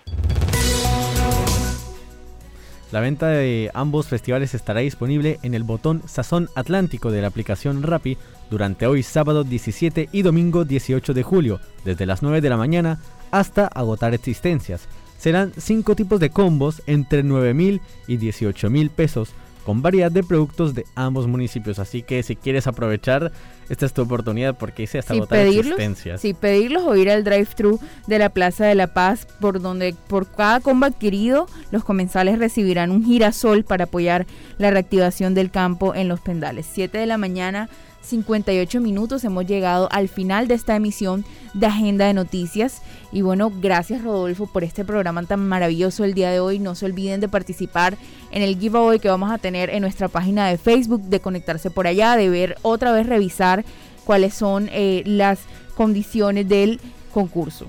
La 2.91 3.01
venta 3.01 3.29
de 3.29 3.71
ambos 3.75 4.09
festivales 4.09 4.55
estará 4.55 4.81
disponible 4.81 5.39
en 5.43 5.53
el 5.53 5.63
botón 5.63 6.03
Sazón 6.07 6.49
Atlántico 6.55 7.11
de 7.11 7.21
la 7.21 7.29
aplicación 7.29 7.83
Rappi 7.83 8.17
durante 8.51 8.87
hoy 8.87 9.03
sábado 9.03 9.45
17 9.45 10.09
y 10.11 10.23
domingo 10.23 10.65
18 10.65 11.13
de 11.13 11.23
julio, 11.23 11.61
desde 11.85 12.07
las 12.07 12.23
9 12.23 12.41
de 12.41 12.49
la 12.49 12.57
mañana 12.57 12.99
hasta 13.31 13.67
agotar 13.67 14.15
existencias. 14.15 14.89
Serán 15.19 15.53
5 15.55 15.97
tipos 15.97 16.19
de 16.19 16.31
combos 16.31 16.81
entre 16.87 17.23
9 17.23 17.53
mil 17.53 17.83
y 18.07 18.17
18 18.17 18.71
mil 18.71 18.89
pesos 18.89 19.35
con 19.69 19.83
variedad 19.83 20.11
de 20.11 20.23
productos 20.23 20.75
de 20.75 20.87
ambos 20.95 21.27
municipios. 21.27 21.79
Así 21.79 22.01
que 22.01 22.23
si 22.23 22.37
quieres 22.37 22.67
aprovechar, 22.67 23.33
esta 23.69 23.85
es 23.85 23.93
tu 23.93 24.01
oportunidad 24.01 24.57
porque 24.57 24.85
hice 24.85 24.99
hasta 24.99 25.13
agotar 25.13 25.41
existencias. 25.41 26.23
Sí, 26.23 26.33
pedirlos 26.33 26.85
o 26.85 26.97
ir 26.97 27.11
al 27.11 27.23
drive-thru 27.23 27.79
de 28.07 28.19
la 28.19 28.31
Plaza 28.31 28.65
de 28.65 28.75
la 28.75 28.95
Paz, 28.95 29.27
por 29.43 29.61
donde 29.61 29.95
por 30.07 30.27
cada 30.27 30.61
combo 30.61 30.87
adquirido, 30.87 31.49
los 31.71 31.85
comensales 31.85 32.39
recibirán 32.39 32.91
un 32.91 33.05
girasol 33.05 33.63
para 33.63 33.85
apoyar 33.85 34.27
la 34.57 34.71
reactivación 34.71 35.35
del 35.35 35.51
campo 35.51 35.95
en 35.95 36.09
los 36.09 36.21
pendales. 36.21 36.67
7 36.73 36.97
de 36.97 37.05
la 37.05 37.19
mañana 37.19 37.69
58 38.01 38.81
minutos. 38.81 39.25
Hemos 39.25 39.47
llegado 39.47 39.89
al 39.91 40.09
final 40.09 40.49
de 40.49 40.55
esta 40.55 40.77
emisión 40.77 41.25
de 41.55 41.67
Agenda 41.67 42.07
de 42.07 42.15
Noticias. 42.15 42.83
Y 43.13 43.23
bueno, 43.23 43.51
gracias 43.51 44.03
Rodolfo 44.03 44.47
por 44.47 44.65
este 44.65 44.85
programa 44.85 45.23
tan 45.25 45.47
maravilloso 45.49 46.05
el 46.05 46.15
día 46.15 46.31
de 46.31 46.41
hoy. 46.41 46.59
No 46.59 46.75
se 46.75 46.87
olviden 46.87 47.21
de 47.21 47.29
participar 47.29 47.97
en 48.31 48.43
el 48.43 48.59
giveaway 48.59 48.99
que 48.99 49.09
vamos 49.09 49.31
a 49.31 49.39
tener 49.39 49.71
en 49.71 49.83
nuestra 49.83 50.09
página 50.09 50.49
de 50.49 50.59
Facebook, 50.59 51.03
de 51.03 51.21
conectarse 51.21 51.71
por 51.71 51.87
allá, 51.87 52.17
de 52.17 52.29
ver 52.29 52.57
otra 52.63 52.93
vez, 52.93 53.07
revisar 53.07 53.65
cuáles 54.05 54.35
son 54.35 54.69
eh, 54.73 55.03
las 55.05 55.41
condiciones 55.75 56.49
del 56.49 56.81
concurso. 57.13 57.67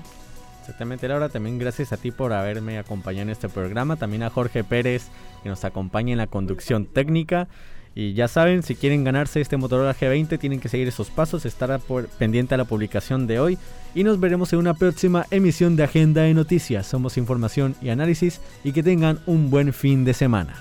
Exactamente, 0.60 1.08
Laura. 1.08 1.28
También 1.28 1.58
gracias 1.58 1.92
a 1.92 1.96
ti 1.96 2.12
por 2.12 2.32
haberme 2.32 2.78
acompañado 2.78 3.22
en 3.22 3.30
este 3.30 3.48
programa. 3.48 3.96
También 3.96 4.22
a 4.22 4.30
Jorge 4.30 4.62
Pérez, 4.62 5.08
que 5.42 5.48
nos 5.48 5.64
acompaña 5.64 6.12
en 6.12 6.18
la 6.18 6.28
conducción 6.28 6.86
técnica. 6.86 7.48
Y 7.94 8.14
ya 8.14 8.28
saben, 8.28 8.62
si 8.62 8.76
quieren 8.76 9.04
ganarse 9.04 9.40
este 9.40 9.56
Motorola 9.56 9.94
G20, 9.94 10.38
tienen 10.38 10.60
que 10.60 10.68
seguir 10.68 10.86
esos 10.88 11.10
pasos, 11.10 11.44
estar 11.44 11.78
por, 11.80 12.06
pendiente 12.06 12.54
a 12.54 12.58
la 12.58 12.64
publicación 12.64 13.26
de 13.26 13.40
hoy. 13.40 13.58
Y 13.94 14.04
nos 14.04 14.20
veremos 14.20 14.52
en 14.52 14.60
una 14.60 14.74
próxima 14.74 15.26
emisión 15.30 15.74
de 15.74 15.84
Agenda 15.84 16.22
de 16.22 16.34
Noticias. 16.34 16.86
Somos 16.86 17.16
información 17.16 17.74
y 17.82 17.88
análisis. 17.88 18.40
Y 18.62 18.72
que 18.72 18.82
tengan 18.82 19.20
un 19.26 19.50
buen 19.50 19.72
fin 19.72 20.04
de 20.04 20.14
semana. 20.14 20.54